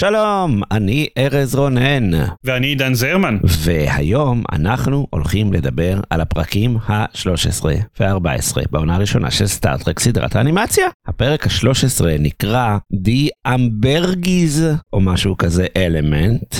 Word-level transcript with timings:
שלום, 0.00 0.62
אני 0.70 1.06
ארז 1.18 1.54
רונן, 1.54 2.10
ואני 2.44 2.66
עידן 2.66 2.94
זרמן. 2.94 3.38
והיום 3.44 4.42
אנחנו 4.52 5.06
הולכים 5.10 5.52
לדבר 5.52 6.00
על 6.10 6.20
הפרקים 6.20 6.76
ה-13 6.86 7.64
ו-14 8.00 8.56
בעונה 8.70 8.94
הראשונה 8.94 9.30
של 9.30 9.46
סטארט-טרק 9.46 10.00
סדרת 10.00 10.36
האנימציה. 10.36 10.86
הפרק 11.06 11.46
ה-13 11.46 12.04
נקרא 12.18 12.78
The 12.94 13.48
Ambergies, 13.48 14.62
או 14.92 15.00
משהו 15.00 15.36
כזה 15.36 15.66
אלמנט, 15.76 16.54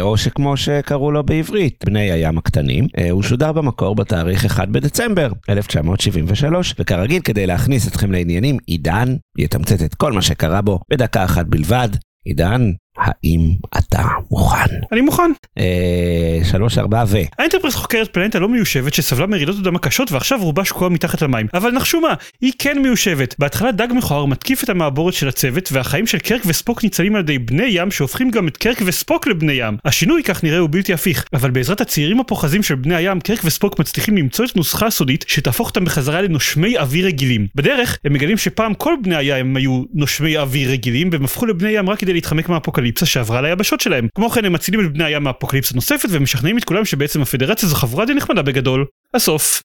או 0.00 0.16
שכמו 0.16 0.56
שקראו 0.56 1.10
לו 1.10 1.22
בעברית, 1.22 1.84
בני 1.86 2.10
הים 2.10 2.38
הקטנים. 2.38 2.86
אה, 2.98 3.10
הוא 3.10 3.22
שודר 3.22 3.52
במקור 3.52 3.94
בתאריך 3.94 4.44
1 4.44 4.68
בדצמבר 4.68 5.28
1973, 5.48 6.74
וכרגיל 6.78 7.22
כדי 7.22 7.46
להכניס 7.46 7.88
אתכם 7.88 8.12
לעניינים, 8.12 8.56
עידן 8.66 9.16
יתמצת 9.38 9.82
את 9.82 9.94
כל 9.94 10.12
מה 10.12 10.22
שקרה 10.22 10.62
בו 10.62 10.80
בדקה 10.90 11.24
אחת 11.24 11.46
בלבד. 11.46 11.88
עידן, 12.24 12.72
האם 12.96 13.56
אתה 13.92 14.02
מוכן? 14.30 14.76
אני 14.92 15.00
מוכן. 15.00 15.32
אה, 15.58 16.40
שלוש, 16.44 16.78
ארבע 16.78 17.04
ו... 17.08 17.18
האינטרפרס 17.38 17.74
חוקרת 17.74 18.08
פלנטה 18.08 18.38
לא 18.38 18.48
מיושבת 18.48 18.94
שסבלה 18.94 19.26
מרעידות 19.26 19.56
אדמה 19.58 19.78
קשות 19.78 20.12
ועכשיו 20.12 20.42
רובה 20.42 20.64
שקועה 20.64 20.90
מתחת 20.90 21.22
למים. 21.22 21.46
אבל 21.54 21.70
נחשו 21.70 22.00
מה, 22.00 22.14
היא 22.40 22.52
כן 22.58 22.82
מיושבת. 22.82 23.34
בהתחלה 23.38 23.72
דג 23.72 23.88
מכוער 23.90 24.26
מתקיף 24.26 24.64
את 24.64 24.68
המעבורת 24.68 25.14
של 25.14 25.28
הצוות 25.28 25.68
והחיים 25.72 26.06
של 26.06 26.18
קרק 26.18 26.42
וספוק 26.46 26.84
ניצלים 26.84 27.14
על 27.14 27.20
ידי 27.20 27.38
בני 27.38 27.66
ים 27.68 27.90
שהופכים 27.90 28.30
גם 28.30 28.48
את 28.48 28.56
קרק 28.56 28.78
וספוק 28.84 29.26
לבני 29.26 29.52
ים. 29.52 29.76
השינוי 29.84 30.22
כך 30.22 30.44
נראה 30.44 30.58
הוא 30.58 30.68
בלתי 30.72 30.92
הפיך, 30.92 31.24
אבל 31.32 31.50
בעזרת 31.50 31.80
הצעירים 31.80 32.20
הפוחזים 32.20 32.62
של 32.62 32.74
בני 32.74 32.94
הים 32.94 33.20
קרק 33.20 33.40
וספוק 33.44 33.78
מצליחים 33.78 34.16
למצוא 34.16 34.44
את 34.44 34.56
נוסחה 34.56 34.86
הסודית 34.86 35.24
שתהפוך 35.28 35.68
אותם 35.68 35.84
בחזרה 35.84 36.22
לנושמי 36.22 36.78
אוויר 36.78 37.06
רגילים. 37.06 37.46
בדרך 37.54 37.98
הם 38.04 38.12
מגלים 38.12 38.38
שפעם 38.38 38.74
כל 38.74 38.94
בני 39.02 39.16
הים 39.16 39.56
היו 39.56 39.82
נושמי 39.94 40.38
אוויר 40.38 40.70
רגילים 40.70 41.08
והם 41.12 41.24
הפכו 41.24 41.46
לבני 41.46 41.70
ים 41.70 41.90
רק 41.90 41.98
כדי 41.98 42.12
להתחמק 42.12 42.48
מהאפוקליפסה 42.48 43.06
שעברה 43.06 43.40
ליבשות 43.40 43.81
שלהם. 43.82 44.08
כמו 44.14 44.30
כן 44.30 44.44
הם 44.44 44.52
מצילים 44.52 44.86
את 44.86 44.92
בני 44.92 45.04
הים 45.04 45.22
מהאפוקליפסה 45.22 45.74
נוספת 45.74 46.08
ומשכנעים 46.10 46.58
את 46.58 46.64
כולם 46.64 46.84
שבעצם 46.84 47.22
הפדרציה 47.22 47.68
זו 47.68 47.76
חברה 47.76 48.06
די 48.06 48.14
נחמדה 48.14 48.42
בגדול. 48.42 48.86
הסוף. 49.14 49.62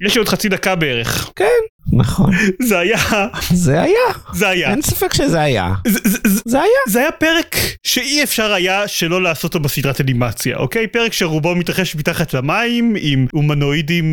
יש 0.00 0.14
לי 0.14 0.18
עוד 0.18 0.28
חצי 0.28 0.48
דקה 0.48 0.74
בערך. 0.74 1.30
כן, 1.36 1.44
נכון. 1.92 2.30
זה 2.62 2.78
היה... 2.78 2.98
זה 3.50 3.82
היה. 3.82 3.94
זה 4.34 4.48
היה. 4.48 4.70
אין 4.70 4.82
ספק 4.82 5.14
שזה 5.14 5.40
היה. 5.40 5.74
זה, 5.86 5.98
זה, 6.04 6.18
זה, 6.24 6.40
זה 6.44 6.58
היה. 6.58 6.78
זה 6.88 7.00
היה 7.00 7.12
פרק 7.12 7.56
שאי 7.86 8.22
אפשר 8.22 8.52
היה 8.52 8.88
שלא 8.88 9.22
לעשות 9.22 9.54
אותו 9.54 9.64
בסדרת 9.64 10.00
אנימציה, 10.00 10.56
אוקיי? 10.56 10.86
פרק 10.86 11.12
שרובו 11.12 11.54
מתרחש 11.54 11.96
מתחת 11.96 12.34
למים 12.34 12.94
עם 13.00 13.26
הומנואידים 13.32 14.04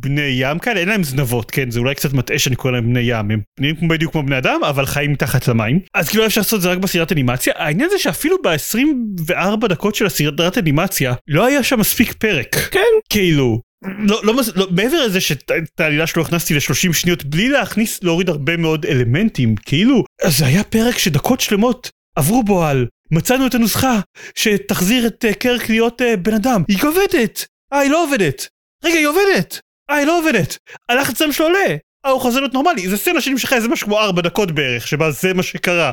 בני 0.00 0.36
ים 0.38 0.58
כאלה, 0.58 0.80
אין 0.80 0.88
להם 0.88 1.04
זנבות, 1.04 1.50
כן? 1.50 1.70
זה 1.70 1.80
אולי 1.80 1.94
קצת 1.94 2.12
מטעה 2.12 2.38
שאני 2.38 2.56
קורא 2.56 2.72
להם 2.72 2.84
בני 2.84 3.00
ים, 3.00 3.30
הם 3.30 3.40
נראים 3.60 3.88
בדיוק 3.88 4.12
כמו 4.12 4.22
בני 4.22 4.38
אדם, 4.38 4.60
אבל 4.68 4.86
חיים 4.86 5.12
מתחת 5.12 5.48
למים. 5.48 5.80
אז 5.94 6.08
כאילו 6.08 6.26
אפשר 6.26 6.40
לעשות 6.40 6.56
את 6.56 6.62
זה 6.62 6.72
רק 6.72 6.78
בסדרת 6.78 7.12
אנימציה. 7.12 7.52
העניין 7.56 7.88
זה 7.90 7.98
שאפילו 7.98 8.36
ב-24 8.42 9.66
דקות 9.68 9.94
של 9.94 10.06
הסדרת 10.06 10.58
אנימציה 10.58 11.14
לא 11.28 11.46
היה 11.46 11.62
שם 11.62 11.80
מספיק 11.80 12.12
פרק. 12.12 12.56
כן. 12.70 12.80
כאילו, 13.10 13.60
לא, 13.82 14.20
לא, 14.24 14.34
לא, 14.56 14.66
מעבר 14.70 15.06
לזה 15.06 15.20
שאת 15.20 15.80
העלילה 15.80 16.06
שלו 16.06 16.22
הכנסתי 16.22 16.54
ל-30 16.54 16.92
שניות 16.92 17.24
בלי 17.24 17.48
להכניס, 17.48 18.02
להוריד 18.02 18.28
הרבה 18.28 18.56
מאוד 18.56 18.86
אלמנטים, 18.86 19.56
כאילו, 19.56 20.04
זה 20.26 20.46
היה 20.46 20.64
פרק 20.64 20.98
שדקות 20.98 21.40
שלמות 21.40 21.90
עברו 22.16 22.42
בו 22.42 22.64
על 22.64 22.86
מצאנו 23.10 23.46
את 23.46 23.54
הנוסחה 23.54 24.00
שתחזיר 24.34 25.06
את 25.06 25.24
uh, 25.30 25.34
קרק 25.34 25.68
להיות 25.68 26.02
uh, 26.02 26.16
בן 26.16 26.34
אדם, 26.34 26.62
היא 26.68 26.78
עובדת, 26.82 27.46
אה 27.72 27.78
היא 27.78 27.90
לא 27.90 28.04
עובדת, 28.04 28.48
רגע 28.84 28.94
היא 28.94 29.06
עובדת, 29.06 29.60
אה 29.90 29.96
היא 29.96 30.06
לא 30.06 30.18
עובדת, 30.18 30.58
הלחץ 30.88 31.22
דם 31.22 31.32
שלו 31.32 31.46
עולה, 31.46 31.76
אה 32.06 32.10
הוא 32.10 32.20
חוזר 32.20 32.40
להיות 32.40 32.54
נורמלי, 32.54 32.88
זה 32.88 32.96
סצנה 32.96 33.20
שנמשכה 33.20 33.56
איזה 33.56 33.68
משהו 33.68 33.86
כמו 33.86 33.98
4 33.98 34.22
דקות 34.22 34.52
בערך, 34.52 34.88
שבה 34.88 35.10
זה 35.10 35.34
מה 35.34 35.42
שקרה, 35.42 35.92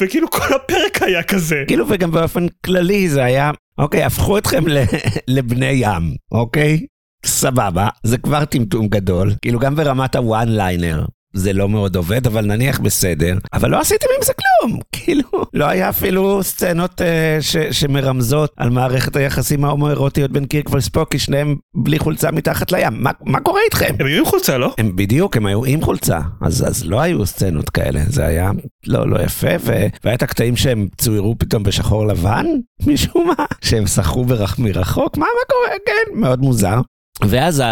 וכאילו 0.00 0.30
כל 0.30 0.54
הפרק 0.54 1.02
היה 1.02 1.22
כזה. 1.22 1.64
כאילו 1.66 1.88
וגם 1.88 2.10
באופן 2.10 2.46
כללי 2.64 3.08
זה 3.08 3.24
היה, 3.24 3.50
אוקיי, 3.78 4.04
הפכו 4.04 4.38
אתכם 4.38 4.64
לבני 5.28 5.70
ים, 5.72 6.14
אוקיי? 6.32 6.80
סבבה, 7.24 7.88
זה 8.02 8.18
כבר 8.18 8.44
טמטום 8.44 8.88
גדול, 8.88 9.32
כאילו 9.42 9.58
גם 9.58 9.74
ברמת 9.74 10.16
הוואן 10.16 10.48
ליינר. 10.48 11.04
זה 11.34 11.52
לא 11.52 11.68
מאוד 11.68 11.96
עובד, 11.96 12.26
אבל 12.26 12.44
נניח 12.44 12.80
בסדר. 12.80 13.38
אבל 13.52 13.70
לא 13.70 13.80
עשיתם 13.80 14.06
עם 14.16 14.24
זה 14.24 14.32
כלום. 14.32 14.78
כאילו, 14.92 15.28
לא 15.54 15.64
היה 15.64 15.88
אפילו 15.88 16.42
סצנות 16.42 17.00
uh, 17.00 17.04
ש, 17.40 17.56
שמרמזות 17.56 18.52
על 18.56 18.70
מערכת 18.70 19.16
היחסים 19.16 19.64
ההומואירוטיות 19.64 20.30
בין 20.30 20.44
קירק 20.44 20.74
וספוק, 20.74 21.10
כי 21.10 21.18
שניהם 21.18 21.56
בלי 21.74 21.98
חולצה 21.98 22.30
מתחת 22.30 22.72
לים. 22.72 23.02
מה, 23.02 23.10
מה 23.20 23.40
קורה 23.40 23.60
איתכם? 23.64 23.94
הם 24.00 24.06
היו 24.06 24.18
עם 24.18 24.24
חולצה, 24.24 24.58
לא? 24.58 24.74
הם 24.78 24.96
בדיוק, 24.96 25.36
הם 25.36 25.46
היו 25.46 25.64
עם 25.64 25.82
חולצה. 25.82 26.18
אז, 26.40 26.68
אז 26.68 26.84
לא 26.84 27.00
היו 27.00 27.26
סצנות 27.26 27.70
כאלה. 27.70 28.00
זה 28.08 28.26
היה 28.26 28.50
לא, 28.86 29.08
לא 29.08 29.22
יפה, 29.22 29.48
ו... 29.60 29.86
והיה 30.04 30.14
את 30.16 30.22
הקטעים 30.22 30.56
שהם 30.56 30.88
צוירו 30.98 31.34
פתאום 31.38 31.62
בשחור 31.62 32.06
לבן, 32.06 32.46
משום 32.86 33.26
מה, 33.26 33.44
שהם 33.60 33.86
שחו 33.86 34.24
ברח 34.24 34.58
מרחוק. 34.58 35.16
מה, 35.16 35.26
מה 35.26 35.54
קורה? 35.54 35.78
כן, 35.86 36.20
מאוד 36.20 36.40
מוזר. 36.40 36.80
ואז 37.22 37.62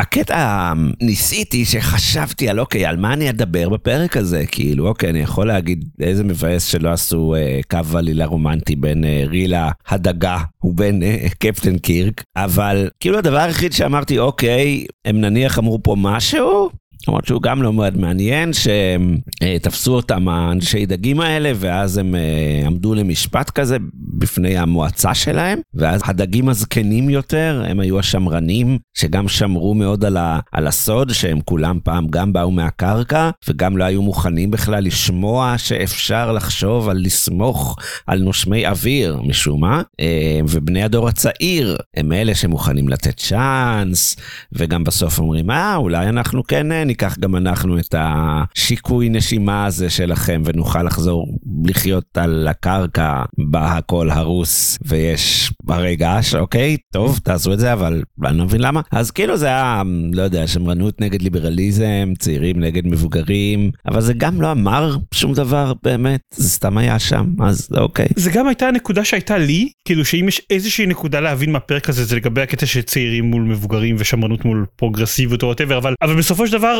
הקטע 0.00 0.72
ניסיתי 1.00 1.64
שחשבתי 1.64 2.48
על 2.48 2.60
אוקיי, 2.60 2.86
על 2.86 2.96
מה 2.96 3.12
אני 3.12 3.30
אדבר 3.30 3.68
בפרק 3.68 4.16
הזה? 4.16 4.44
כאילו, 4.46 4.88
אוקיי, 4.88 5.10
אני 5.10 5.18
יכול 5.18 5.46
להגיד 5.46 5.84
איזה 6.00 6.24
מבאס 6.24 6.64
שלא 6.64 6.88
עשו 6.92 7.34
אה, 7.34 7.60
קו 7.70 7.98
עלילה 7.98 8.26
רומנטי 8.26 8.76
בין 8.76 9.04
אה, 9.04 9.24
רילה 9.26 9.70
הדגה 9.88 10.38
ובין 10.64 11.02
אה, 11.02 11.26
קפטן 11.38 11.78
קירק, 11.78 12.22
אבל 12.36 12.88
כאילו 13.00 13.18
הדבר 13.18 13.38
היחיד 13.38 13.72
שאמרתי, 13.72 14.18
אוקיי, 14.18 14.84
הם 15.04 15.20
נניח 15.20 15.58
אמרו 15.58 15.82
פה 15.82 15.94
משהו, 15.98 16.70
למרות 17.08 17.26
שהוא 17.26 17.42
גם 17.42 17.62
לא 17.62 17.72
מאוד 17.72 17.96
מעניין, 17.96 18.50
שתפסו 18.52 19.92
אותם 19.92 20.28
האנשי 20.28 20.86
דגים 20.86 21.20
האלה, 21.20 21.52
ואז 21.56 21.98
הם 21.98 22.14
אה, 22.14 22.66
עמדו 22.66 22.94
למשפט 22.94 23.50
כזה 23.50 23.76
בפני 23.94 24.58
המועצה 24.58 25.14
שלהם, 25.14 25.58
ואז 25.74 26.00
הדגים 26.04 26.48
הזקנים 26.48 27.10
יותר, 27.10 27.62
הם 27.66 27.80
היו 27.80 27.98
השמרנים, 27.98 28.78
שגם 28.94 29.28
שמרו 29.28 29.74
מאוד 29.74 30.04
על, 30.04 30.16
ה, 30.16 30.40
על 30.52 30.66
הסוד, 30.66 31.12
שהם 31.12 31.40
כולם 31.40 31.78
פעם 31.84 32.08
גם 32.08 32.32
באו 32.32 32.50
מהקרקע, 32.50 33.30
וגם 33.48 33.76
לא 33.76 33.84
היו 33.84 34.02
מוכנים 34.02 34.50
בכלל 34.50 34.84
לשמוע 34.84 35.54
שאפשר 35.58 36.32
לחשוב 36.32 36.88
על 36.88 36.96
לסמוך 37.04 37.76
על 38.06 38.18
נושמי 38.18 38.66
אוויר, 38.66 39.20
משום 39.24 39.60
מה. 39.60 39.82
אה, 40.00 40.40
ובני 40.48 40.82
הדור 40.82 41.08
הצעיר 41.08 41.76
הם 41.96 42.12
אלה 42.12 42.34
שמוכנים 42.34 42.88
לתת 42.88 43.16
צ'אנס, 43.16 44.16
וגם 44.52 44.84
בסוף 44.84 45.18
אומרים, 45.18 45.50
אה, 45.50 45.76
אולי 45.76 46.08
אנחנו 46.08 46.44
כן 46.44 46.72
אה, 46.72 46.84
ניקח 46.90 47.18
גם 47.18 47.36
אנחנו 47.36 47.78
את 47.78 47.94
השיקוי 47.98 49.08
נשימה 49.08 49.64
הזה 49.66 49.90
שלכם 49.90 50.42
ונוכל 50.44 50.82
לחזור 50.82 51.26
לחיות 51.64 52.18
על 52.18 52.48
הקרקע 52.48 53.22
בה 53.50 53.76
הכל 53.76 54.10
הרוס 54.10 54.78
ויש 54.84 55.52
הרי 55.68 55.96
געש, 55.96 56.34
אוקיי, 56.34 56.76
טוב, 56.92 57.18
תעשו 57.24 57.52
את 57.52 57.58
זה, 57.58 57.72
אבל 57.72 58.02
אני 58.24 58.38
לא 58.38 58.44
מבין 58.44 58.60
למה. 58.60 58.80
אז 58.92 59.10
כאילו 59.10 59.36
זה 59.36 59.46
היה, 59.46 59.82
לא 60.12 60.22
יודע, 60.22 60.46
שמרנות 60.46 61.00
נגד 61.00 61.22
ליברליזם, 61.22 62.12
צעירים 62.18 62.60
נגד 62.60 62.86
מבוגרים, 62.86 63.70
אבל 63.86 64.00
זה 64.00 64.12
גם 64.12 64.40
לא 64.40 64.52
אמר 64.52 64.96
שום 65.14 65.32
דבר 65.32 65.72
באמת, 65.82 66.20
זה 66.34 66.48
סתם 66.48 66.78
היה 66.78 66.98
שם, 66.98 67.24
אז 67.40 67.68
אוקיי. 67.76 68.08
זה 68.16 68.30
גם 68.30 68.46
הייתה 68.46 68.68
הנקודה 68.68 69.04
שהייתה 69.04 69.38
לי, 69.38 69.68
כאילו 69.84 70.04
שאם 70.04 70.28
יש 70.28 70.42
איזושהי 70.50 70.86
נקודה 70.86 71.20
להבין 71.20 71.52
מהפרק 71.52 71.88
הזה 71.88 72.04
זה 72.04 72.16
לגבי 72.16 72.42
הקטע 72.42 72.66
של 72.66 72.82
צעירים 72.82 73.24
מול 73.24 73.42
מבוגרים 73.42 73.96
ושמרנות 73.98 74.44
מול 74.44 74.66
פרוגרסיביות 74.76 75.42
או 75.42 75.48
whatever, 75.48 75.78
אבל, 75.78 75.94
אבל 76.02 76.16
בסופו 76.16 76.46
של 76.46 76.52
דבר 76.52 76.79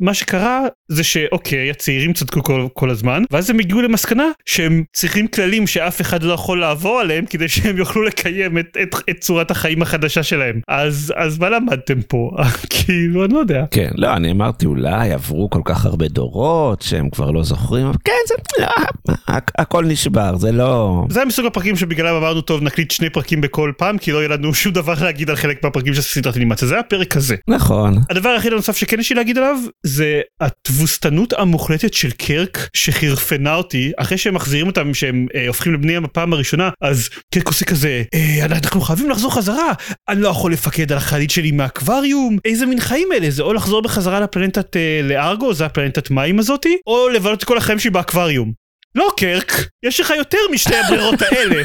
מה 0.00 0.14
שקרה 0.14 0.60
זה 0.88 1.04
שאוקיי 1.04 1.70
הצעירים 1.70 2.12
צדקו 2.12 2.42
כל, 2.42 2.66
כל 2.74 2.90
הזמן 2.90 3.22
ואז 3.30 3.50
הם 3.50 3.58
הגיעו 3.58 3.82
למסקנה 3.82 4.26
שהם 4.46 4.84
צריכים 4.92 5.28
כללים 5.28 5.66
שאף 5.66 6.00
אחד 6.00 6.22
לא 6.22 6.32
יכול 6.32 6.60
לעבור 6.60 7.00
עליהם 7.00 7.26
כדי 7.26 7.48
שהם 7.48 7.76
יוכלו 7.76 8.02
לקיים 8.02 8.58
את, 8.58 8.76
את, 8.82 8.94
את 9.10 9.18
צורת 9.20 9.50
החיים 9.50 9.82
החדשה 9.82 10.22
שלהם. 10.22 10.60
אז 10.68 11.12
אז 11.16 11.38
מה 11.38 11.50
למדתם 11.50 12.02
פה? 12.02 12.30
כאילו 12.70 13.24
אני 13.24 13.34
לא 13.34 13.38
יודע. 13.38 13.64
כן 13.70 13.90
לא 13.94 14.12
אני 14.12 14.30
אמרתי 14.30 14.66
אולי 14.66 15.12
עברו 15.12 15.50
כל 15.50 15.60
כך 15.64 15.86
הרבה 15.86 16.08
דורות 16.08 16.82
שהם 16.82 17.10
כבר 17.10 17.30
לא 17.30 17.42
זוכרים. 17.42 17.92
כן 18.04 18.12
זה 18.28 18.34
לא, 18.58 18.66
הכ, 19.26 19.50
הכל 19.58 19.84
נשבר 19.84 20.36
זה 20.36 20.52
לא 20.52 21.04
זה 21.10 21.24
מסוג 21.24 21.46
הפרקים 21.46 21.76
שבגללם 21.76 22.14
אמרנו 22.14 22.40
טוב 22.40 22.62
נקליט 22.62 22.90
שני 22.90 23.10
פרקים 23.10 23.40
בכל 23.40 23.72
פעם 23.78 23.98
כי 23.98 24.12
לא 24.12 24.18
יהיה 24.18 24.28
לנו 24.28 24.54
שום 24.54 24.72
דבר 24.72 24.94
להגיד 25.00 25.30
על 25.30 25.36
חלק 25.36 25.64
מהפרקים 25.64 25.94
של 25.94 26.02
סדרת 26.02 26.36
אנימציה. 26.36 26.68
זה 26.68 26.78
הפרק 26.78 27.16
הזה. 27.16 27.36
נכון. 27.48 27.98
הדבר 28.10 28.28
היחיד 28.28 28.52
הנוסף 28.52 28.76
שכן 28.76 29.00
יש 29.00 29.10
לי 29.10 29.16
להגיד 29.16 29.38
עליו 29.38 29.56
זה 29.86 30.20
התבוסתנות 30.40 31.32
המוחלטת 31.32 31.94
של 31.94 32.10
קרק 32.10 32.68
שחירפנה 32.72 33.54
אותי. 33.54 33.92
אחרי 33.96 34.18
שהם 34.18 34.34
מחזירים 34.34 34.66
אותם 34.66 34.94
שהם 34.94 35.26
אה, 35.34 35.46
הופכים 35.48 35.74
לבני 35.74 36.00
בפעם 36.00 36.32
הראשונה 36.32 36.70
אז 36.80 37.08
קרק 37.34 37.46
עושה 37.46 37.64
כזה 37.64 38.02
אה, 38.14 38.44
אנחנו 38.44 38.80
חייבים 38.80 39.10
לחזור 39.10 39.34
חזרה. 39.34 39.72
אני 40.08 40.20
לא 40.20 40.28
יכול 40.28 40.52
לפקד 40.52 40.92
על 40.92 40.98
החללית 40.98 41.30
שלי 41.30 41.50
מהאקווריום. 41.50 42.38
איזה 42.44 42.66
מין 42.66 42.80
חיים 42.80 43.08
אלה 43.12 43.30
זה? 43.30 43.42
או 43.42 43.52
לחזור 43.52 43.82
בחזרה 43.82 44.20
לפלנטת 44.20 44.76
אה, 44.76 45.00
לארגו 45.02 45.54
זה 45.54 45.66
הפלנטת 45.66 46.10
מים 46.10 46.38
הזאתי 46.38 46.76
או 46.86 47.08
לבלות 47.08 47.38
את 47.38 47.44
כל 47.44 47.58
החיים 47.58 47.78
שלי 47.78 47.90
באקווריום. 47.90 48.61
לא 48.94 49.10
קרק, 49.16 49.52
יש 49.84 50.00
לך 50.00 50.12
יותר 50.16 50.38
משתי 50.52 50.76
הברירות 50.76 51.22
האלה 51.22 51.62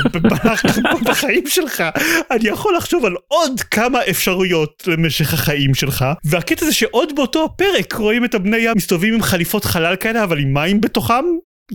בחיים 1.09 1.43
שלך. 1.47 1.83
אני 2.31 2.49
יכול 2.49 2.77
לחשוב 2.77 3.05
על 3.05 3.15
עוד 3.27 3.61
כמה 3.61 3.99
אפשרויות 4.09 4.83
למשך 4.87 5.33
החיים 5.33 5.73
שלך, 5.73 6.05
והקטע 6.25 6.65
זה 6.65 6.73
שעוד 6.73 7.15
באותו 7.15 7.43
הפרק 7.43 7.93
רואים 7.93 8.25
את 8.25 8.35
הבני 8.35 8.57
ים 8.57 8.73
מסתובבים 8.75 9.13
עם 9.13 9.21
חליפות 9.21 9.65
חלל 9.65 9.95
כאלה 9.95 10.23
אבל 10.23 10.39
עם 10.39 10.53
מים 10.53 10.81
בתוכם, 10.81 11.25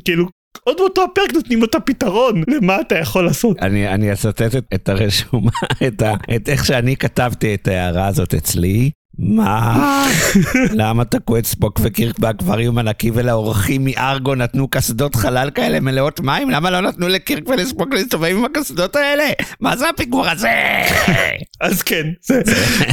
כאילו 0.05 0.27
עוד 0.65 0.77
באותו 0.77 1.05
הפרק 1.05 1.33
נותנים 1.33 1.61
לו 1.61 1.65
את 1.65 1.75
הפתרון 1.75 2.43
למה 2.49 2.81
אתה 2.81 2.99
יכול 2.99 3.25
לעשות. 3.25 3.59
אני, 3.59 3.89
אני 3.89 4.13
אצטט 4.13 4.43
את, 4.43 4.65
את 4.75 4.89
הרשומה, 4.89 5.51
את, 5.87 6.03
ה, 6.03 6.15
את 6.37 6.49
איך 6.49 6.67
שאני 6.67 6.97
כתבתי 6.97 7.55
את 7.55 7.69
ההערה 7.69 8.07
הזאת 8.07 8.35
אצלי. 8.35 8.91
מה? 9.19 10.07
למה 10.81 11.05
תקעו 11.05 11.39
את 11.39 11.47
ספוק 11.47 11.81
וקירק 11.83 12.19
באקווריום 12.19 12.79
ענקי 12.79 13.11
ולאורחים 13.15 13.85
מארגו 13.85 14.35
נתנו 14.35 14.69
קסדות 14.71 15.15
חלל 15.15 15.51
כאלה 15.55 15.81
מלאות 15.81 16.21
מים? 16.21 16.51
למה 16.51 16.71
לא 16.71 16.81
נתנו 16.81 17.09
לקירק 17.09 17.49
ולספוק 17.49 17.95
להסתובב 17.95 18.37
עם 18.37 18.45
הקסדות 18.45 18.97
האלה? 18.97 19.25
מה 19.61 19.77
זה 19.77 19.89
הפיגור 19.89 20.29
הזה? 20.29 20.51
אז 21.61 21.83
כן, 21.83 22.07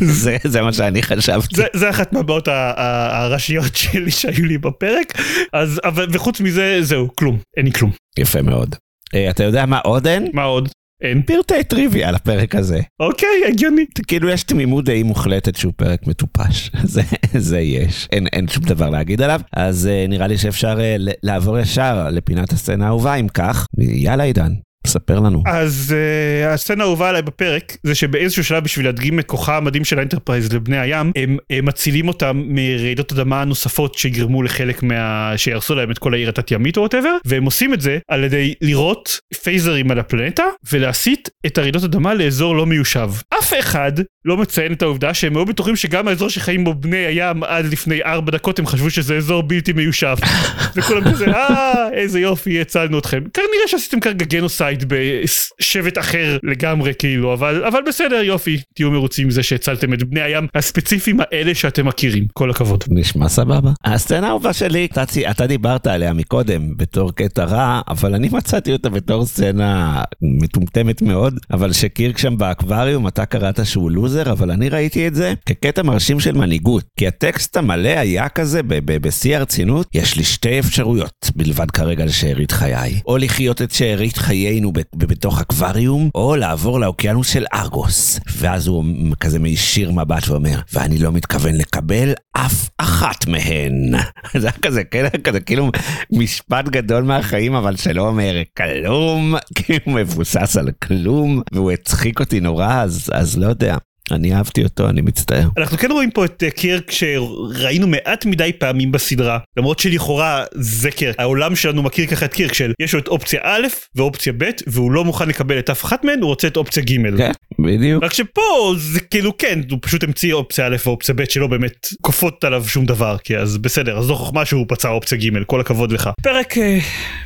זה, 0.02 0.38
זה 0.44 0.62
מה 0.62 0.74
שאני 0.74 1.04
חשבתי. 1.04 1.56
זה, 1.56 1.66
זה 1.74 1.90
אחת 1.90 2.14
מהבעות 2.14 2.48
הראשיות 2.48 3.76
שלי 3.76 4.12
שהיו 4.12 4.46
לי 4.46 4.58
בפרק, 4.58 5.14
אז, 5.54 5.82
אבל, 5.84 6.08
וחוץ 6.12 6.42
מזה, 6.42 6.78
זהו, 6.82 7.16
כלום, 7.16 7.38
אין 7.58 7.66
לי 7.66 7.72
כלום. 7.72 7.92
יפה 8.20 8.42
מאוד. 8.42 8.76
אה, 9.16 9.30
אתה 9.30 9.44
יודע 9.44 9.66
מה 9.66 9.80
עוד 9.80 10.08
אין? 10.08 10.28
מה 10.34 10.44
עוד? 10.44 10.70
אין 11.02 11.22
פרטי 11.22 11.64
טריוויה 11.64 12.12
לפרק 12.12 12.56
הזה. 12.56 12.80
אוקיי, 13.00 13.30
הגיוני. 13.48 13.86
כאילו 14.08 14.30
יש 14.30 14.44
תמימות 14.44 14.86
די 14.86 15.04
מוחלטת 15.04 15.56
שהוא 15.56 15.74
פרק 15.76 16.08
מטופש. 16.08 16.72
זה, 16.84 17.02
זה 17.38 17.60
יש. 17.60 18.08
אין, 18.12 18.28
אין 18.34 18.48
שום 18.48 18.64
דבר 18.64 18.90
להגיד 18.90 19.22
עליו. 19.22 19.42
אז 19.54 19.90
אה, 19.92 20.10
נראה 20.10 20.28
לי 20.28 20.38
שאפשר 20.38 20.78
אה, 20.78 21.12
לעבור 21.24 21.60
ישר 21.60 22.10
לפינת 22.12 22.52
הסצנה 22.54 22.86
האהובה 22.86 23.16
אם 23.16 23.28
כך. 23.28 23.68
יאללה 23.78 24.24
עידן. 24.24 24.52
ספר 24.88 25.20
לנו. 25.20 25.44
אז 25.46 25.96
אה, 25.96 26.48
הסצנה 26.48 26.84
האהובה 26.84 27.10
עליי 27.10 27.22
בפרק 27.22 27.78
זה 27.84 27.96
שבאיזשהו 27.96 28.44
שלב 28.44 28.64
בשביל 28.64 28.86
להדגים 28.86 29.20
את 29.20 29.26
כוחה 29.26 29.58
המדהים 29.58 29.86
של 29.86 30.00
האנטרפרייז 30.00 30.54
לבני 30.54 30.80
הים 30.80 31.12
הם, 31.16 31.38
הם 31.50 31.66
מצילים 31.66 32.08
אותם 32.08 32.44
מרעידות 32.46 33.12
אדמה 33.12 33.46
נוספות 33.46 33.96
שיגרמו 33.96 34.44
לחלק 34.44 34.84
מה... 34.84 35.34
שיהרסו 35.38 35.76
להם 35.76 35.92
את 35.92 35.98
כל 35.98 36.14
העיר 36.14 36.30
התת 36.30 36.52
ימית 36.52 36.78
או 36.78 36.82
whatever 36.82 37.18
והם 37.26 37.46
עושים 37.46 37.74
את 37.74 37.82
זה 37.82 38.00
על 38.08 38.24
ידי 38.24 38.54
לירות 38.62 39.20
פייזרים 39.44 39.92
על 39.92 40.00
הפלנטה 40.00 40.44
ולהסיט 40.72 41.30
את 41.46 41.58
הרעידות 41.58 41.84
אדמה 41.84 42.14
לאזור 42.14 42.56
לא 42.56 42.66
מיושב. 42.66 43.10
אף 43.40 43.54
אחד 43.60 43.92
לא 44.26 44.38
מציין 44.38 44.74
את 44.74 44.82
העובדה 44.82 45.14
שהם 45.14 45.38
היו 45.38 45.46
בטוחים 45.46 45.76
שגם 45.76 46.08
האזור 46.08 46.30
שחיים 46.30 46.64
בו 46.64 46.74
בני 46.74 46.98
הים 46.98 47.44
עד 47.44 47.66
לפני 47.66 48.04
ארבע 48.04 48.32
דקות 48.32 48.60
הם 48.60 48.66
חשבו 48.66 48.90
שזה 48.90 49.18
אזור 49.18 49.44
בלתי 49.44 49.74
מיושב. 49.74 50.16
וכולם 50.76 51.12
כזה 51.12 51.28
אה 51.28 51.90
איזה 51.94 52.20
יופי 52.20 52.62
הצלנו 52.62 53.00
אתכם. 53.00 53.24
כנראה 53.34 53.68
שעשיתם 53.68 54.00
כרגע 54.00 54.26
גנוסייד 54.26 54.69
בשבט 54.88 55.98
אחר 55.98 56.38
לגמרי 56.44 56.94
כאילו 57.00 57.34
אבל 57.34 57.64
אבל 57.64 57.80
בסדר 57.88 58.16
יופי 58.16 58.62
תהיו 58.76 58.92
מרוצים 58.92 59.28
מזה 59.28 59.44
שהצלתם 59.44 59.94
את 59.94 60.04
בני 60.04 60.22
הים 60.22 60.48
הספציפיים 60.56 61.20
האלה 61.20 61.56
שאתם 61.56 61.88
מכירים 61.88 62.28
כל 62.34 62.50
הכבוד. 62.50 62.84
נשמע 62.90 63.30
סבבה. 63.30 63.72
הסצנה 63.86 64.28
האהובה 64.28 64.54
שלי 64.54 64.88
אתה, 64.92 65.04
אתה 65.32 65.48
דיברת 65.48 65.88
עליה 65.88 66.14
מקודם 66.14 66.78
בתור 66.78 67.12
קטע 67.16 67.44
רע 67.44 67.82
אבל 67.88 68.16
אני 68.16 68.30
מצאתי 68.32 68.74
אותה 68.74 68.90
בתור 68.90 69.26
סצנה 69.26 70.04
מטומטמת 70.22 71.02
מאוד 71.02 71.40
אבל 71.52 71.74
שקירק 71.74 72.18
שם 72.18 72.38
באקווריום 72.38 73.08
אתה 73.08 73.26
קראת 73.26 73.66
שהוא 73.66 73.92
לוזר 73.92 74.32
אבל 74.32 74.52
אני 74.52 74.70
ראיתי 74.70 75.08
את 75.08 75.16
זה 75.16 75.34
כקטע 75.46 75.84
מרשים 75.84 76.20
של 76.20 76.32
מנהיגות 76.32 76.84
כי 77.00 77.08
הטקסט 77.08 77.58
המלא 77.58 77.90
היה 77.90 78.30
כזה 78.30 78.62
בשיא 78.86 79.38
הרצינות 79.38 79.88
יש 79.94 80.16
לי 80.18 80.24
שתי 80.24 80.60
אפשרויות 80.60 81.32
בלבד 81.36 81.72
כרגע 81.72 82.06
לשארית 82.06 82.52
חיי 82.52 83.00
או 83.06 83.18
לחיות 83.18 83.62
את 83.62 83.72
שארית 83.72 84.18
חיינו 84.60 84.72
בתוך 84.96 85.42
אקווריום, 85.42 86.10
או 86.16 86.36
לעבור 86.36 86.80
לאוקיינוס 86.80 87.30
של 87.30 87.46
ארגוס. 87.54 88.20
ואז 88.38 88.68
הוא 88.68 88.86
כזה 89.20 89.40
מישיר 89.40 89.92
מבט 89.92 90.28
ואומר, 90.28 90.60
ואני 90.74 90.98
לא 90.98 91.12
מתכוון 91.12 91.56
לקבל 91.56 92.14
אף 92.32 92.70
אחת 92.78 93.28
מהן. 93.28 93.92
זה 94.42 94.48
היה 94.48 94.52
כזה, 94.62 94.84
כן, 94.84 95.06
כזה 95.24 95.40
כאילו 95.40 95.72
משפט 96.12 96.66
גדול 96.66 97.04
מהחיים, 97.04 97.56
אבל 97.56 97.76
שלא 97.76 98.08
אומר 98.08 98.42
כלום, 98.58 99.36
הוא 99.86 99.94
מבוסס 99.94 100.58
על 100.58 100.72
כלום, 100.84 101.42
והוא 101.52 101.72
הצחיק 101.72 102.20
אותי 102.20 102.40
נורא, 102.40 102.82
אז, 102.82 103.10
אז 103.14 103.38
לא 103.38 103.48
יודע. 103.48 103.78
אני 104.12 104.36
אהבתי 104.36 104.64
אותו, 104.64 104.90
אני 104.90 105.02
מצטער. 105.02 105.50
אנחנו 105.58 105.78
כן 105.78 105.92
רואים 105.92 106.12
פה 106.12 106.26
את 106.26 106.44
אה, 106.44 106.52
קירק 106.52 106.92
שראינו 106.92 107.88
מעט 107.88 108.26
מדי 108.26 108.52
פעמים 108.60 108.92
בסדרה, 108.92 109.40
למרות 109.58 109.80
שלכאורה 109.80 110.44
זה 110.52 110.92
קירק. 110.92 111.16
העולם 111.20 111.56
שלנו 111.56 111.84
מכיר 111.84 112.08
ככה 112.08 112.26
את 112.26 112.34
קירק 112.34 112.54
של 112.54 112.74
יש 112.82 112.94
לו 112.94 113.00
את 113.00 113.08
אופציה 113.08 113.40
א' 113.44 113.68
ואופציה 113.96 114.34
ב', 114.38 114.50
והוא 114.68 114.92
לא 114.92 115.06
מוכן 115.06 115.30
לקבל 115.30 115.60
את 115.60 115.70
אף 115.70 115.86
אחת 115.86 116.04
מהן, 116.04 116.22
הוא 116.22 116.28
רוצה 116.28 116.48
את 116.48 116.58
אופציה 116.58 116.84
ג'. 116.84 117.18
כן, 117.18 117.32
בדיוק. 117.60 118.04
רק 118.04 118.14
שפה 118.14 118.74
זה 118.78 119.00
כאילו 119.00 119.38
כן, 119.38 119.60
הוא 119.72 119.80
פשוט 119.82 120.04
המציא 120.04 120.34
אופציה 120.34 120.68
א' 120.68 120.76
ואופציה 120.86 121.16
ב' 121.16 121.24
שלא 121.30 121.48
באמת 121.48 121.88
כופות 122.02 122.44
עליו 122.44 122.64
שום 122.68 122.86
דבר, 122.86 123.18
כי 123.24 123.38
אז 123.38 123.58
בסדר, 123.58 123.98
אז 123.98 124.10
לא 124.10 124.16
חוכמה 124.16 124.46
שהוא 124.46 124.66
פצע 124.68 124.90
אופציה 124.90 125.18
ג', 125.18 125.44
כל 125.44 125.62
הכבוד 125.62 125.92
לך. 125.92 126.10
פרק 126.24 126.58
אה, 126.58 126.80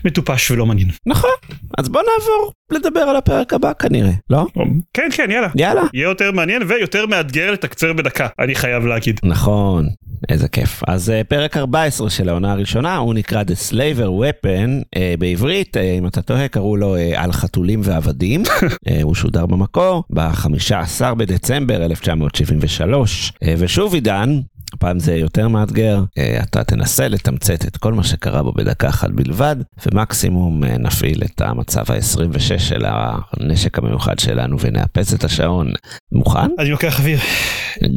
מטופש 0.06 0.51
ולא 0.51 0.65
מעניין. 0.65 0.89
נכון, 1.06 1.31
אז 1.77 1.89
בוא 1.89 2.01
נעבור 2.01 2.51
לדבר 2.73 2.99
על 2.99 3.15
הפרק 3.15 3.53
הבא 3.53 3.73
כנראה, 3.73 4.11
לא? 4.29 4.47
כן, 4.93 5.09
כן, 5.11 5.31
יאללה. 5.31 5.47
יאללה. 5.55 5.83
יהיה 5.93 6.03
יותר 6.03 6.31
מעניין 6.31 6.61
ויותר 6.67 7.05
מאתגר 7.05 7.51
לתקצר 7.51 7.93
בדקה, 7.93 8.27
אני 8.39 8.55
חייב 8.55 8.85
להגיד. 8.85 9.19
נכון, 9.23 9.87
איזה 10.29 10.47
כיף. 10.47 10.81
אז 10.87 11.09
uh, 11.09 11.27
פרק 11.27 11.57
14 11.57 12.09
של 12.09 12.29
העונה 12.29 12.51
הראשונה, 12.51 12.97
הוא 12.97 13.13
נקרא 13.13 13.43
The 13.43 13.71
Slaver 13.71 14.07
Weapon, 14.07 14.83
uh, 14.95 14.99
בעברית, 15.19 15.77
uh, 15.77 15.79
אם 15.79 16.07
אתה 16.07 16.21
תוהה, 16.21 16.47
קראו 16.47 16.75
לו 16.75 16.95
על 17.15 17.31
חתולים 17.31 17.81
ועבדים. 17.83 18.43
הוא 19.03 19.15
שודר 19.15 19.45
במקור 19.45 20.03
ב-15 20.09 21.13
בדצמבר 21.17 21.85
1973. 21.85 23.29
אה, 23.29 23.47
ושוב 23.57 23.93
עידן, 23.93 24.39
הפעם 24.73 24.99
זה 24.99 25.15
יותר 25.15 25.47
מאתגר, 25.47 26.03
אתה 26.43 26.63
תנסה 26.63 27.07
לתמצת 27.07 27.67
את 27.67 27.77
כל 27.77 27.93
מה 27.93 28.03
שקרה 28.03 28.43
בו 28.43 28.51
בדקה 28.51 28.89
אחת 28.89 29.09
בלבד, 29.09 29.55
ומקסימום 29.85 30.63
נפעיל 30.63 31.23
את 31.23 31.41
המצב 31.41 31.83
ה-26 31.91 32.59
של 32.59 32.85
הנשק 32.85 33.79
המיוחד 33.79 34.19
שלנו 34.19 34.59
ונאפס 34.59 35.13
את 35.13 35.23
השעון. 35.23 35.71
מוכן? 36.12 36.48
אני 36.59 36.69
לוקח 36.69 37.00
אוויר. 37.00 37.19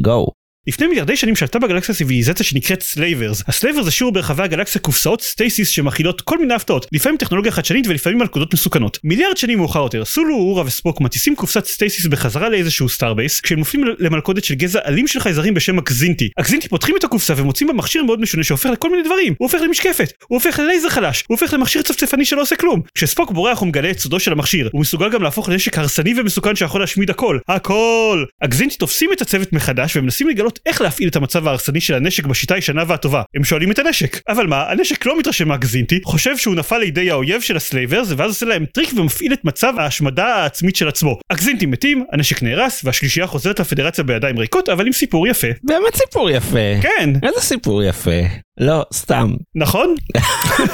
go. 0.01 0.27
לפני 0.67 0.87
מיליארדי 0.87 1.15
שנים 1.15 1.35
שלטה 1.35 1.59
בגלקסיה 1.59 1.95
סיביליזציה 1.95 2.45
שנקראת 2.45 2.81
Slavers. 2.81 3.43
ה 3.47 3.52
Slavers 3.52 3.87
השאירו 3.87 4.11
ברחבי 4.11 4.43
הגלקסיה 4.43 4.81
קופסאות 4.81 5.21
stasis 5.21 5.69
שמכילות 5.69 6.21
כל 6.21 6.37
מיני 6.37 6.53
הפתעות, 6.53 6.87
לפעמים 6.91 7.17
טכנולוגיה 7.17 7.51
חדשנית 7.51 7.87
ולפעמים 7.87 8.19
מלכודות 8.19 8.53
מסוכנות. 8.53 8.99
מיליארד 9.03 9.37
שנים 9.37 9.57
מאוחר 9.57 9.79
יותר, 9.79 10.05
סולו, 10.05 10.35
אוהורה 10.35 10.63
וספוק 10.65 11.01
מטיסים 11.01 11.35
קופסת 11.35 11.65
stasis 11.65 12.05
בחזרה 12.05 12.49
לאיזשהו 12.49 12.89
starbase, 12.89 13.41
כשהם 13.41 13.59
נופלים 13.59 13.83
למלכודת 13.99 14.43
של 14.43 14.53
גזע 14.53 14.79
אלים 14.85 15.07
של 15.07 15.19
חייזרים 15.19 15.53
בשם 15.53 15.77
הקזינטי. 15.77 16.29
הקזינטי 16.39 16.69
פותחים 16.69 16.95
את 16.99 17.03
הקופסה 17.03 17.33
ומוצאים 17.37 17.67
בה 17.67 17.73
מכשיר 17.73 18.03
מאוד 18.03 18.21
משונה 18.21 18.43
שהופך 18.43 18.69
לכל 18.69 18.89
מיני 18.91 19.03
דברים. 19.03 19.33
הוא 19.37 19.45
הופך 19.45 19.61
למשקפת, 19.61 20.13
הוא 20.27 20.35
הופך 20.35 20.59
ללייזר 20.59 20.89
חלש, 20.89 21.23
הוא 21.27 21.37
הופך 21.39 21.53
למכשיר 21.53 21.81
צפצפני 21.81 22.25
שלא 22.25 22.41
עושה 22.41 22.55
כלום. 22.55 22.81
כשספוק 22.95 23.31
בורח 23.31 23.59
הוא 23.59 23.67
מגלה 23.67 23.91
את 23.91 23.99
סודו 23.99 24.19
של 24.19 24.31
המכשיר, 24.31 24.69
הוא 24.71 24.81
מסוגל 24.81 25.09
גם 25.09 25.23
להפוך 25.23 25.49
לנשק 25.49 25.77
הרסני 25.77 26.13
ומסוכן 26.19 26.55
שיכול 26.55 26.81
להשמיד 26.81 27.09
הכל. 27.09 27.37
הכל! 27.47 28.25
הקזינטי 28.43 28.75
תופסים 28.75 29.09
את 29.13 29.21
הצוות 29.21 29.53
מחדש 29.53 29.97
ומנסים 29.97 30.29
לגלות 30.29 30.56
איך 30.65 30.81
להפעיל 30.81 31.09
את 31.09 31.15
המצב 31.15 31.47
ההרסני 31.47 31.81
של 31.81 31.93
הנשק 31.93 32.25
בשיטה 32.25 32.55
הישנה 32.55 32.83
והטובה. 32.87 33.21
הם 33.35 33.43
שואלים 33.43 33.71
את 33.71 33.79
הנשק. 33.79 34.21
אבל 34.29 34.47
מה, 34.47 34.71
הנשק 34.71 35.05
לא 35.05 35.19
מתרשם 35.19 35.47
מהקזינטי, 35.47 35.99
חושב 36.05 36.37
שהוא 36.37 36.55
נפל 36.55 36.77
לידי 36.77 37.11
האויב 37.11 37.41
של 37.41 37.57
ה 37.57 37.63
Slavers, 37.63 38.07
ואז 38.17 38.29
עושה 38.29 38.45
להם 38.45 38.65
טריק 38.65 38.89
ומפעיל 38.95 39.33
את 39.33 39.45
מצב 39.45 39.73
ההשמדה 39.77 40.25
העצמית 40.25 40.75
של 40.75 40.87
עצמו. 40.87 41.19
הקזינטי 41.29 41.65
מתים, 41.65 42.03
הנשק 42.13 42.43
נהרס, 42.43 42.81
והשלישייה 42.83 43.27
חוזרת 43.27 43.59
לפדרציה 43.59 44.03
בידיים 44.03 44.39
ריקות, 44.39 44.69
אבל 44.69 44.85
עם 44.85 44.93
סיפור 44.93 45.27
יפה. 45.27 45.47
באמת 45.63 45.95
סיפור 45.95 46.29
יפה. 46.29 46.81
כן. 46.81 47.09
איזה 47.23 47.41
סיפור 47.41 47.83
יפה. 47.83 48.21
לא, 48.59 48.85
סתם. 48.93 49.33
נכון? 49.55 49.95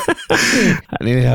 אני... 1.02 1.26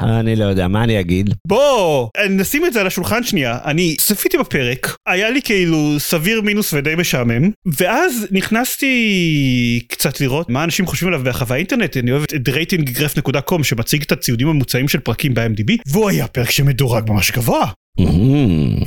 אני 0.00 0.36
לא 0.36 0.44
יודע, 0.44 0.68
מה 0.68 0.84
אני 0.84 1.00
אגיד? 1.00 1.34
בוא, 1.48 2.08
נשים 2.30 2.66
את 2.66 2.72
זה 2.72 2.80
על 2.80 2.86
השולחן 2.86 3.22
שנייה. 3.22 3.58
אני 3.64 3.96
צפיתי 3.96 4.38
בפרק, 4.38 4.96
היה 5.06 5.30
לי 5.30 5.42
כאילו 5.42 5.94
סביר 5.98 6.42
מינוס 6.42 6.72
ודי 6.72 6.94
משעמם, 6.98 7.50
ואז 7.78 8.26
נכנסתי 8.30 9.86
קצת 9.88 10.20
לראות 10.20 10.48
מה 10.48 10.64
אנשים 10.64 10.86
חושבים 10.86 11.08
עליו 11.08 11.24
ברחבי 11.24 11.54
האינטרנט, 11.54 11.96
אני 11.96 12.12
אוהב 12.12 12.22
את 12.22 12.48
ratinggraph.com 12.48 13.64
שמציג 13.64 14.02
את 14.02 14.12
הציודים 14.12 14.48
הממוצעים 14.48 14.88
של 14.88 15.00
פרקים 15.00 15.34
ב-MDB, 15.34 15.72
והוא 15.86 16.08
היה 16.08 16.26
פרק 16.26 16.50
שמדורג 16.50 17.10
ממש 17.10 17.30
גבוה. 17.30 17.70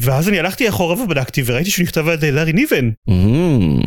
ואז 0.01 0.30
אני 0.30 0.39
הלכתי 0.39 0.70
אחורה 0.70 1.03
ובדקתי 1.03 1.41
וראיתי 1.46 1.70
שהוא 1.72 1.84
נכתב 1.84 2.08
על 2.08 2.13
ידי 2.13 2.32
לארי 2.32 2.53
ניבן. 2.53 2.89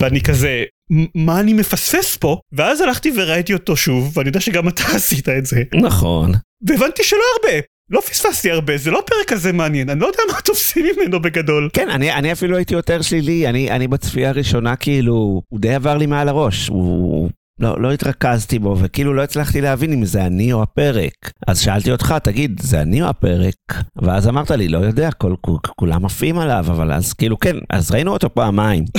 ואני 0.00 0.20
כזה, 0.20 0.62
"מ- 0.92 1.26
מה 1.26 1.40
אני 1.40 1.52
מפספס 1.52 2.16
פה? 2.16 2.38
ואז 2.52 2.80
הלכתי 2.80 3.12
וראיתי 3.16 3.52
אותו 3.54 3.76
שוב, 3.76 4.12
ואני 4.18 4.28
יודע 4.28 4.40
שגם 4.40 4.68
אתה 4.68 4.82
עשית 4.96 5.28
את 5.28 5.46
זה. 5.46 5.62
נכון. 5.74 6.32
והבנתי 6.66 7.02
שלא 7.04 7.18
הרבה. 7.36 7.58
לא 7.90 8.00
פספסתי 8.00 8.50
הרבה, 8.50 8.76
זה 8.76 8.90
לא 8.90 9.02
פרק 9.06 9.28
כזה 9.28 9.52
מעניין, 9.52 9.90
אני 9.90 10.00
לא 10.00 10.06
יודע 10.06 10.18
מה 10.32 10.40
תופסים 10.44 10.86
ממנו 10.96 11.22
בגדול. 11.22 11.68
כן, 11.72 11.88
אני, 11.90 12.12
אני 12.12 12.32
אפילו 12.32 12.56
הייתי 12.56 12.74
יותר 12.74 13.02
שלילי, 13.02 13.48
אני, 13.48 13.70
אני 13.70 13.88
בצפייה 13.88 14.28
הראשונה 14.28 14.76
כאילו, 14.76 15.12
הוא 15.48 15.60
די 15.60 15.74
עבר 15.74 15.96
לי 15.96 16.06
מעל 16.06 16.28
הראש, 16.28 16.68
הוא... 16.68 17.30
לא, 17.60 17.82
לא 17.82 17.92
התרכזתי 17.92 18.58
בו, 18.58 18.76
וכאילו 18.78 19.14
לא 19.14 19.22
הצלחתי 19.22 19.60
להבין 19.60 19.92
אם 19.92 20.04
זה 20.04 20.26
אני 20.26 20.52
או 20.52 20.62
הפרק. 20.62 21.32
אז 21.46 21.60
שאלתי 21.60 21.92
אותך, 21.92 22.14
תגיד, 22.22 22.60
זה 22.62 22.82
אני 22.82 23.02
או 23.02 23.08
הפרק? 23.08 23.54
ואז 24.02 24.28
אמרת 24.28 24.50
לי, 24.50 24.68
לא 24.68 24.78
יודע, 24.78 25.10
כל, 25.10 25.34
כל, 25.40 25.56
כולם 25.76 26.04
עפים 26.04 26.38
עליו, 26.38 26.64
אבל 26.68 26.92
אז 26.92 27.12
כאילו, 27.12 27.38
כן, 27.38 27.56
אז 27.70 27.90
ראינו 27.90 28.12
אותו 28.12 28.34
פעמיים. 28.34 28.84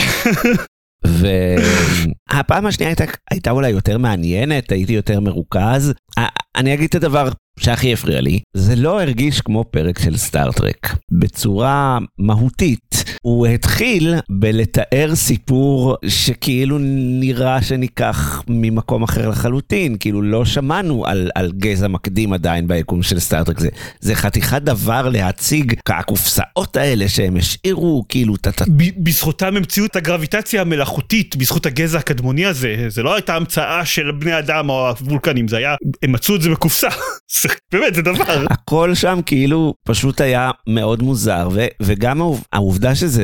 והפעם 2.31 2.65
השנייה 2.65 2.89
הייתה, 2.89 3.03
הייתה 3.31 3.51
אולי 3.51 3.69
יותר 3.69 3.97
מעניינת, 3.97 4.71
הייתי 4.71 4.93
יותר 4.93 5.19
מרוכז. 5.19 5.93
אני 6.55 6.74
אגיד 6.74 6.88
את 6.89 6.95
הדבר 6.95 7.29
שהכי 7.59 7.93
הפריע 7.93 8.21
לי, 8.21 8.39
זה 8.57 8.75
לא 8.75 9.01
הרגיש 9.01 9.41
כמו 9.41 9.63
פרק 9.71 10.00
של 10.00 10.17
סטארט-טרק. 10.17 10.97
בצורה 11.12 11.97
מהותית, 12.19 13.03
הוא 13.25 13.48
התחיל 13.48 14.15
בלתאר 14.29 15.15
סיפור 15.15 15.96
שכאילו 16.08 16.77
נראה 17.20 17.62
שניקח 17.62 18.44
ממקום 18.48 19.03
אחר 19.03 19.29
לחלוטין, 19.29 19.98
כאילו 20.00 20.22
לא 20.22 20.46
שמענו 20.46 21.05
על, 21.05 21.29
על 21.36 21.51
גזע 21.58 21.88
מקדים 21.88 22.34
עדיין 22.34 22.67
ביקום 22.67 23.03
של 23.03 23.20
סטארט-טרק. 23.20 23.60
זה, 23.60 23.70
זה 24.00 24.15
חתיכת 24.15 24.62
דבר 24.62 25.10
להציג 25.10 25.74
כקופסאות 25.86 26.77
האלה 26.77 27.10
שהם 27.10 27.38
השאירו, 27.38 28.05
כאילו 28.10 28.38
טה 28.38 28.51
ב- 28.77 29.03
בזכותם 29.03 29.58
המציאו 29.58 29.86
את 29.86 29.96
הגרביטציה 29.96 30.62
המלאכותית, 30.62 31.36
בזכות 31.36 31.65
הגזע 31.65 31.98
הקדמוני 32.00 32.46
הזה, 32.46 32.75
זה 32.88 33.03
לא 33.03 33.15
הייתה 33.15 33.36
המצאה 33.36 33.86
של 33.86 34.12
בני 34.12 34.39
אדם 34.39 34.70
או 34.70 34.89
הוולקנים, 34.89 35.48
זה 35.48 35.58
היה, 35.58 35.75
הם 36.03 36.12
מצאו 36.12 36.36
את 36.36 36.41
זה 36.41 36.50
בקופסה. 36.50 36.88
באמת, 37.72 37.96
זה 37.96 38.01
דבר. 38.01 38.46
הכל 38.50 38.96
שם 38.96 39.20
כאילו 39.25 39.74
פשוט 39.88 40.22
היה 40.22 40.51
מאוד 40.70 41.03
מוזר, 41.03 41.50
ו, 41.53 41.65
וגם 41.82 42.22
העוב- 42.22 42.44
העובדה 42.53 42.96
שזה 42.96 43.14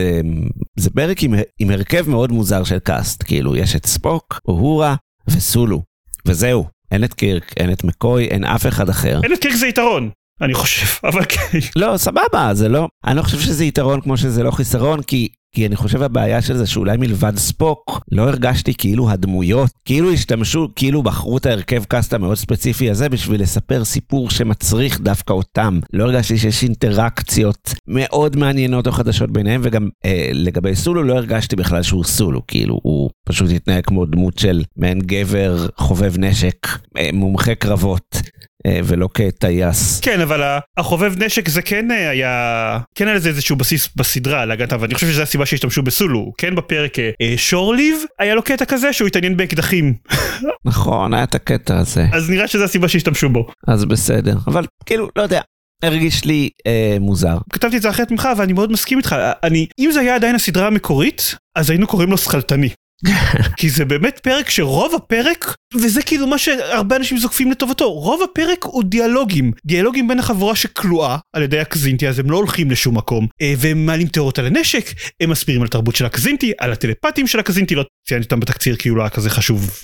זה 0.76 0.90
פרק 0.90 1.24
עם, 1.24 1.34
עם 1.60 1.70
הרכב 1.70 2.10
מאוד 2.10 2.32
מוזר 2.32 2.64
של 2.64 2.80
קאסט, 2.80 3.24
כאילו 3.24 3.56
יש 3.56 3.76
את 3.76 3.86
ספוק, 3.86 4.40
אוהורה 4.48 4.96
וסולו, 5.28 5.84
וזהו, 6.26 6.66
אין 6.92 7.04
את 7.04 7.14
קירק, 7.14 7.54
אין 7.58 7.72
את 7.72 7.84
מקוי, 7.84 8.26
אין 8.26 8.44
אף 8.44 8.68
אחד 8.68 8.90
אחר. 8.90 9.20
אין 9.24 9.34
את 9.34 9.40
קירק 9.40 9.56
זה 9.56 9.68
יתרון, 9.68 10.10
אני 10.42 10.54
חושב, 10.54 10.86
אבל 11.10 11.26
כן. 11.30 11.60
לא, 11.76 11.98
סבבה, 11.98 12.50
זה 12.54 12.70
לא, 12.70 12.88
אני 13.06 13.18
לא 13.18 13.22
חושב 13.22 13.40
שזה 13.40 13.66
יתרון 13.66 14.02
כמו 14.02 14.18
שזה 14.18 14.44
לא 14.44 14.52
חיסרון, 14.52 15.02
כי... 15.02 15.28
כי 15.56 15.68
אני 15.68 15.76
חושב 15.76 16.02
הבעיה 16.02 16.42
של 16.42 16.58
זה 16.58 16.68
שאולי 16.68 16.98
מלבד 16.98 17.38
ספוק, 17.38 18.02
לא 18.12 18.22
הרגשתי 18.22 18.74
כאילו 18.74 19.10
הדמויות, 19.10 19.72
כאילו 19.86 20.12
השתמשו, 20.12 20.68
כאילו 20.76 21.04
בחרו 21.04 21.38
את 21.38 21.46
ההרכב 21.46 21.84
קאסט 21.84 22.14
המאוד 22.14 22.38
ספציפי 22.38 22.90
הזה 22.90 23.10
בשביל 23.10 23.42
לספר 23.42 23.86
סיפור 23.86 24.30
שמצריך 24.30 25.02
דווקא 25.02 25.34
אותם. 25.34 25.80
לא 25.94 26.04
הרגשתי 26.04 26.38
שיש 26.38 26.64
אינטראקציות 26.64 27.74
מאוד 27.88 28.36
מעניינות 28.38 28.88
או 28.88 28.92
חדשות 28.92 29.32
ביניהם, 29.32 29.62
וגם 29.64 29.90
אה, 30.06 30.30
לגבי 30.34 30.76
סולו 30.76 31.04
לא 31.04 31.14
הרגשתי 31.14 31.56
בכלל 31.56 31.84
שהוא 31.84 32.04
סולו, 32.04 32.42
כאילו 32.48 32.80
הוא 32.84 33.10
פשוט 33.26 33.50
התנהג 33.56 33.86
כמו 33.86 34.06
דמות 34.06 34.38
של 34.38 34.64
מעין 34.78 35.00
גבר 35.00 35.68
חובב 35.78 36.14
נשק, 36.18 36.68
אה, 36.98 37.10
מומחה 37.14 37.56
קרבות. 37.56 38.22
אה, 38.66 38.80
ולא 38.84 39.10
כטייס. 39.14 40.00
כן, 40.00 40.22
אבל 40.22 40.58
החובב 40.78 41.24
נשק 41.24 41.50
זה 41.50 41.62
כן 41.62 41.92
אה, 41.92 42.10
היה, 42.10 42.80
כן 42.96 43.08
היה 43.08 43.16
לזה 43.16 43.30
איזשהו 43.30 43.56
בסיס 43.56 43.90
בסדרה 43.96 44.46
להגנתה, 44.46 44.78
ואני 44.80 44.94
חושב 44.94 45.08
שזו 45.08 45.22
הסיבה 45.22 45.46
שהשתמשו 45.46 45.82
בסולו. 45.82 46.32
כן, 46.38 46.56
בפרק 46.56 47.00
אה, 47.00 47.34
שורליב 47.38 48.04
היה 48.20 48.36
לו 48.36 48.42
קטע 48.42 48.66
כזה 48.66 48.94
שהוא 48.94 49.08
התעניין 49.08 49.38
באקדחים, 49.38 49.94
נכון, 50.66 51.14
היה 51.14 51.24
את 51.24 51.36
הקטע 51.36 51.80
הזה. 51.80 52.06
אז 52.14 52.30
נראה 52.30 52.48
שזו 52.48 52.64
הסיבה 52.64 52.88
שהשתמשו 52.88 53.30
בו. 53.30 53.48
אז 53.68 53.86
בסדר. 53.86 54.38
אבל 54.48 54.66
כאילו, 54.86 55.10
לא 55.16 55.22
יודע, 55.22 55.42
הרגיש 55.84 56.26
לי 56.26 56.50
אה, 56.68 56.98
מוזר. 57.00 57.38
כתבתי 57.54 57.78
את 57.78 57.82
זה 57.82 57.90
אחרת 57.90 58.12
ממך 58.12 58.30
ואני 58.38 58.54
מאוד 58.54 58.72
מסכים 58.72 58.98
איתך, 58.98 59.16
אני, 59.44 59.68
אם 59.80 59.90
זה 59.92 60.00
היה 60.00 60.16
עדיין 60.16 60.36
הסדרה 60.36 60.68
המקורית, 60.68 61.36
אז 61.56 61.70
היינו 61.70 61.88
קוראים 61.88 62.12
לו 62.12 62.18
שכלתני. 62.18 62.70
כי 63.58 63.70
זה 63.70 63.86
באמת 63.86 64.20
פרק 64.24 64.50
שרוב 64.50 64.96
הפרק, 64.96 65.56
וזה 65.76 66.02
כאילו 66.02 66.28
מה 66.28 66.38
שהרבה 66.38 66.96
אנשים 66.96 67.18
זוקפים 67.18 67.52
לטובתו, 67.52 67.92
רוב 67.92 68.22
הפרק 68.24 68.64
הוא 68.64 68.84
דיאלוגים. 68.84 69.52
דיאלוגים 69.66 70.08
בין 70.08 70.20
החבורה 70.20 70.56
שכלואה 70.56 71.18
על 71.36 71.44
ידי 71.44 71.60
הקזינטי, 71.60 72.08
אז 72.08 72.20
הם 72.20 72.32
לא 72.32 72.38
הולכים 72.38 72.72
לשום 72.72 72.98
מקום. 72.98 73.28
אה, 73.42 73.54
והם 73.58 73.86
מעלים 73.86 74.08
תיאוריות 74.08 74.40
על 74.40 74.46
הנשק, 74.46 74.86
הם 75.22 75.30
מסבירים 75.30 75.62
על 75.62 75.68
התרבות 75.68 75.96
של 75.96 76.06
הקזינטי, 76.06 76.52
על 76.60 76.72
הטלפטים 76.72 77.28
של 77.28 77.40
הקזינטי, 77.40 77.76
לא 77.76 77.84
ציינתי 78.08 78.26
אותם 78.26 78.40
בתקציר 78.40 78.76
כי 78.76 78.90
הוא 78.90 78.98
לא 78.98 79.04
היה 79.04 79.10
כזה 79.10 79.30
חשוב 79.30 79.80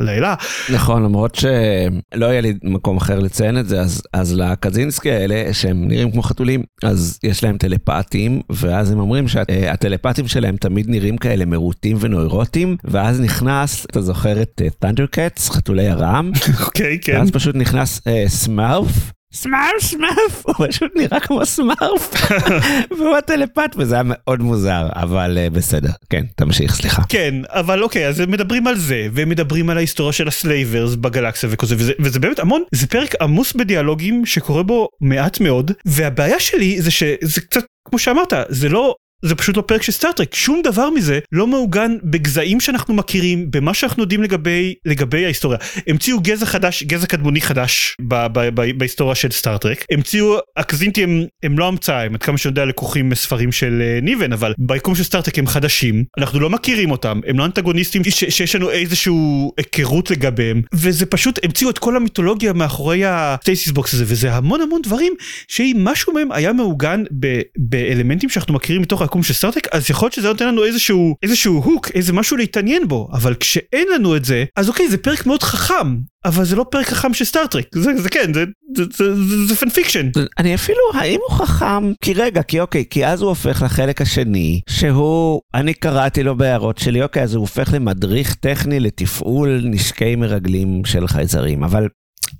לאלה. 0.00 0.34
נכון, 0.72 1.02
למרות 1.02 1.34
שלא 1.34 2.26
היה 2.26 2.40
לי 2.40 2.54
מקום 2.64 2.96
אחר 2.96 3.18
לציין 3.18 3.58
את 3.58 3.68
זה, 3.68 3.80
אז, 3.80 4.02
אז 4.12 4.34
לקזינסקי 4.34 5.10
האלה, 5.10 5.54
שהם 5.54 5.88
נראים 5.88 6.10
כמו 6.10 6.22
חתולים, 6.22 6.62
אז 6.82 7.18
יש 7.22 7.44
להם 7.44 7.58
טלפטים, 7.58 8.40
ואז 8.50 8.90
הם 8.90 9.00
אומרים 9.00 9.28
שהטלפטים 9.28 10.28
שלהם 10.28 10.56
תמיד 10.56 10.86
נראים 10.88 11.16
כאלה 11.16 11.44
מרוטים 11.44 11.96
ונוירוטים, 12.00 12.61
ואז 12.84 13.20
נכנס, 13.20 13.84
אתה 13.84 14.02
זוכר 14.02 14.42
את 14.42 14.62
תנדר 14.78 15.06
קטס, 15.06 15.50
חתולי 15.50 15.88
הרעם? 15.88 16.32
אוקיי, 16.66 16.98
כן. 17.00 17.16
ואז 17.18 17.30
פשוט 17.30 17.56
נכנס 17.56 18.00
אה, 18.06 18.24
סמארף. 18.28 19.12
סמארף, 19.34 19.80
סמארף, 19.80 20.42
הוא 20.46 20.66
פשוט 20.68 20.92
נראה 20.96 21.20
כמו 21.20 21.46
סמארף, 21.46 22.30
והוא 22.98 23.16
הטלפט, 23.16 23.74
וזה 23.78 23.94
היה 23.94 24.02
מאוד 24.06 24.42
מוזר, 24.42 24.88
אבל 24.94 25.38
אה, 25.38 25.50
בסדר, 25.50 25.90
כן, 26.10 26.24
תמשיך, 26.36 26.74
סליחה. 26.74 27.02
כן, 27.08 27.34
אבל 27.48 27.82
אוקיי, 27.82 28.08
אז 28.08 28.20
הם 28.20 28.30
מדברים 28.30 28.66
על 28.66 28.76
זה, 28.76 29.06
והם 29.12 29.28
מדברים 29.28 29.70
על 29.70 29.76
ההיסטוריה 29.76 30.12
של 30.12 30.28
ה 30.28 30.36
Slavers 30.36 30.94
בגלקסיה 30.94 31.48
וכל 31.52 31.66
זה, 31.66 31.74
וזה, 31.78 31.92
וזה 32.00 32.20
באמת 32.20 32.38
המון, 32.38 32.62
זה 32.72 32.86
פרק 32.86 33.14
עמוס 33.22 33.52
בדיאלוגים 33.52 34.26
שקורה 34.26 34.62
בו 34.62 34.88
מעט 35.00 35.40
מאוד, 35.40 35.70
והבעיה 35.84 36.40
שלי 36.40 36.82
זה 36.82 36.90
שזה 36.90 37.40
קצת, 37.40 37.64
כמו 37.88 37.98
שאמרת, 37.98 38.32
זה 38.48 38.68
לא... 38.68 38.94
זה 39.24 39.34
פשוט 39.34 39.56
לא 39.56 39.62
פרק 39.66 39.82
של 39.82 39.92
סטארטרק, 39.92 40.34
שום 40.34 40.60
דבר 40.64 40.90
מזה 40.90 41.18
לא 41.32 41.46
מעוגן 41.46 41.96
בגזעים 42.04 42.60
שאנחנו 42.60 42.94
מכירים, 42.94 43.50
במה 43.50 43.74
שאנחנו 43.74 44.02
יודעים 44.02 44.22
לגבי, 44.22 44.74
לגבי 44.84 45.24
ההיסטוריה. 45.24 45.58
המציאו 45.86 46.20
גזע 46.20 46.46
חדש, 46.46 46.82
גזע 46.82 47.06
קדמוני 47.06 47.40
חדש 47.40 47.96
ב- 48.08 48.26
ב- 48.26 48.48
ב- 48.60 48.78
בהיסטוריה 48.78 49.14
של 49.14 49.30
סטארטרק. 49.30 49.84
המציאו, 49.92 50.38
הקזינטי 50.56 51.02
הם, 51.02 51.24
הם 51.42 51.58
לא 51.58 51.68
המצאה, 51.68 52.02
הם 52.02 52.14
עד 52.14 52.22
כמה 52.22 52.38
שאני 52.38 52.50
יודע 52.50 52.64
לקוחים 52.64 53.08
מספרים 53.08 53.52
של 53.52 53.82
אה, 53.82 53.98
ניבן, 54.02 54.32
אבל 54.32 54.54
ביקום 54.58 54.94
של 54.94 55.02
סטארטרק 55.02 55.38
הם 55.38 55.46
חדשים, 55.46 56.04
אנחנו 56.18 56.40
לא 56.40 56.50
מכירים 56.50 56.90
אותם, 56.90 57.20
הם 57.26 57.38
לא 57.38 57.44
אנטגוניסטים 57.44 58.04
ש- 58.04 58.24
שיש 58.24 58.54
לנו 58.54 58.70
איזשהו 58.70 59.52
היכרות 59.58 60.10
לגביהם, 60.10 60.62
וזה 60.74 61.06
פשוט, 61.06 61.38
המציאו 61.44 61.70
את 61.70 61.78
כל 61.78 61.96
המיתולוגיה 61.96 62.52
מאחורי 62.52 63.02
ה 63.04 63.14
stasis 63.14 63.72
box 63.72 63.94
הזה, 63.94 64.04
וזה 64.06 64.34
המון 64.34 64.60
המון 64.60 64.82
דברים 64.82 65.12
שאם 65.48 65.76
משהו 65.80 66.12
מהם 66.12 66.32
היה 66.32 66.52
מעוגן 66.52 67.02
ב- 67.20 67.40
באלמנטים 67.58 68.28
שאנחנו 68.28 68.54
מכירים 68.54 68.82
מתוך 68.82 69.02
היקום 69.12 69.22
של 69.22 69.34
סטארטק 69.34 69.68
אז 69.72 69.90
יכול 69.90 70.06
להיות 70.06 70.14
שזה 70.14 70.28
נותן 70.28 70.48
לנו 70.48 70.64
איזשהו 70.64 71.16
איזשהו 71.22 71.54
hook 71.54 71.90
איזה 71.94 72.12
משהו 72.12 72.36
להתעניין 72.36 72.88
בו 72.88 73.08
אבל 73.12 73.34
כשאין 73.34 73.88
לנו 73.94 74.16
את 74.16 74.24
זה 74.24 74.44
אז 74.56 74.68
אוקיי 74.68 74.88
זה 74.88 74.98
פרק 74.98 75.26
מאוד 75.26 75.42
חכם 75.42 75.96
אבל 76.24 76.44
זה 76.44 76.56
לא 76.56 76.64
פרק 76.70 76.86
חכם 76.86 77.14
של 77.14 77.24
סטארטרק 77.24 77.64
זה, 77.74 77.90
זה 77.96 78.08
כן 78.08 78.34
זה, 78.34 78.44
זה, 78.76 78.84
זה, 78.92 79.14
זה, 79.14 79.46
זה 79.46 79.56
fanfiction 79.56 80.10
אני 80.38 80.54
אפילו, 80.54 80.78
האם 80.94 81.20
הוא 81.28 81.38
חכם? 81.38 81.92
כי 82.00 82.12
רגע, 82.14 82.42
כי 82.42 82.60
אוקיי, 82.60 82.84
כי 82.90 83.06
אז 83.06 83.22
הוא 83.22 83.28
הופך 83.28 83.62
לחלק 83.62 84.00
השני, 84.00 84.60
שהוא, 84.68 85.40
אני 85.54 85.74
קראתי 85.74 86.22
לו 86.22 86.36
בהערות 86.36 86.78
שלי, 86.78 87.02
אוקיי, 87.02 87.22
אז 87.22 87.34
הוא 87.34 87.40
הופך 87.40 87.72
למדריך 87.72 88.34
טכני 88.34 88.80
לתפעול 88.80 89.60
נשקי 89.64 90.16
מרגלים 90.16 90.82
של 90.84 91.06
חייזרים, 91.06 91.64
אבל 91.64 91.88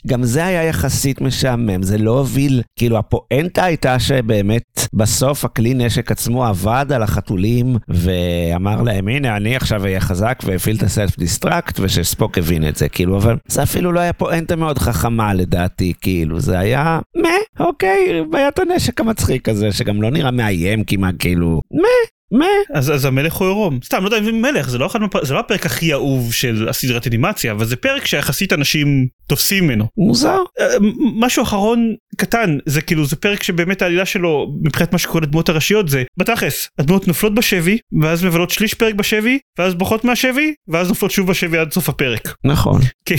גם 0.07 0.25
זה 0.25 0.47
היה 0.47 0.65
יחסית 0.65 1.21
משעמם, 1.21 1.83
זה 1.83 1.99
לא 1.99 2.19
הוביל, 2.19 2.62
כאילו 2.79 2.99
הפואנטה 2.99 3.65
הייתה 3.65 3.99
שבאמת 3.99 4.62
בסוף 4.93 5.45
הכלי 5.45 5.75
נשק 5.75 6.11
עצמו 6.11 6.45
עבד 6.45 6.87
על 6.95 7.03
החתולים 7.03 7.77
ואמר 7.89 8.83
להם 8.83 9.09
הנה 9.09 9.37
אני 9.37 9.57
עכשיו 9.57 9.85
אהיה 9.85 10.01
חזק 10.01 10.39
והפעיל 10.45 10.77
את 10.77 10.83
ה 10.83 10.90
self 10.90 11.19
destruct 11.19 11.81
ושספוק 11.81 12.39
הבין 12.39 12.69
את 12.69 12.77
זה, 12.77 12.89
כאילו 12.89 13.17
אבל 13.17 13.37
זה 13.47 13.62
אפילו 13.62 13.93
לא 13.93 14.01
היה 14.01 14.12
פואנטה 14.12 14.57
מאוד 14.57 14.79
חכמה 14.79 15.35
לדעתי, 15.35 15.93
כאילו 16.01 16.41
זה 16.41 16.59
היה 16.59 17.01
מה, 17.17 17.65
אוקיי, 17.67 18.25
בעיית 18.31 18.59
הנשק 18.59 19.01
המצחיק 19.01 19.49
הזה 19.49 19.73
שגם 19.73 20.03
לא 20.03 20.11
נראה 20.11 20.31
מאיים 20.31 20.85
כמעט, 20.85 21.15
כאילו 21.19 21.61
מה. 21.73 21.89
מה? 22.33 22.47
אז, 22.75 22.91
אז 22.91 23.05
המלך 23.05 23.35
הוא 23.35 23.49
עירום 23.49 23.79
סתם 23.85 24.03
לא 24.03 24.07
יודע 24.07 24.19
אם 24.19 24.25
זה 24.25 24.33
מלך 24.33 24.69
זה 24.69 24.79
לא 24.79 24.87
אחד. 24.87 25.01
זה 25.23 25.35
לא 25.35 25.39
הפרק 25.39 25.67
הכי 25.67 25.93
אהוב 25.93 26.33
של 26.33 26.69
הסדרת 26.69 27.07
אנימציה 27.07 27.53
אבל 27.53 27.65
זה 27.65 27.77
פרק 27.77 28.07
שיחסית 28.07 28.53
אנשים 28.53 29.07
תופסים 29.27 29.65
ממנו. 29.65 29.87
מוזר. 29.97 30.39
אה, 30.61 30.67
משהו 31.17 31.43
אחרון 31.43 31.95
קטן 32.17 32.59
זה 32.67 32.81
כאילו 32.81 33.05
זה 33.05 33.17
פרק 33.17 33.43
שבאמת 33.43 33.83
העלילה 33.83 34.07
שלו 34.07 34.47
מבחינת 34.62 34.93
מה 34.93 34.99
שקורה 34.99 35.21
לדמות 35.21 35.49
הראשיות 35.49 35.89
זה 35.89 36.03
בתכלס 36.17 36.69
הדמות 36.79 37.09
נופלות 37.09 37.35
בשבי 37.35 37.79
ואז 38.03 38.25
מבלות 38.25 38.51
שליש 38.51 38.75
פרק 38.75 38.95
בשבי 38.95 39.39
ואז 39.59 39.75
בוכות 39.75 40.05
מהשבי 40.05 40.55
ואז 40.69 40.89
נופלות 40.89 41.11
שוב 41.11 41.27
בשבי 41.27 41.59
עד 41.59 41.73
סוף 41.73 41.89
הפרק. 41.89 42.35
נכון. 42.45 42.81
כן, 43.07 43.17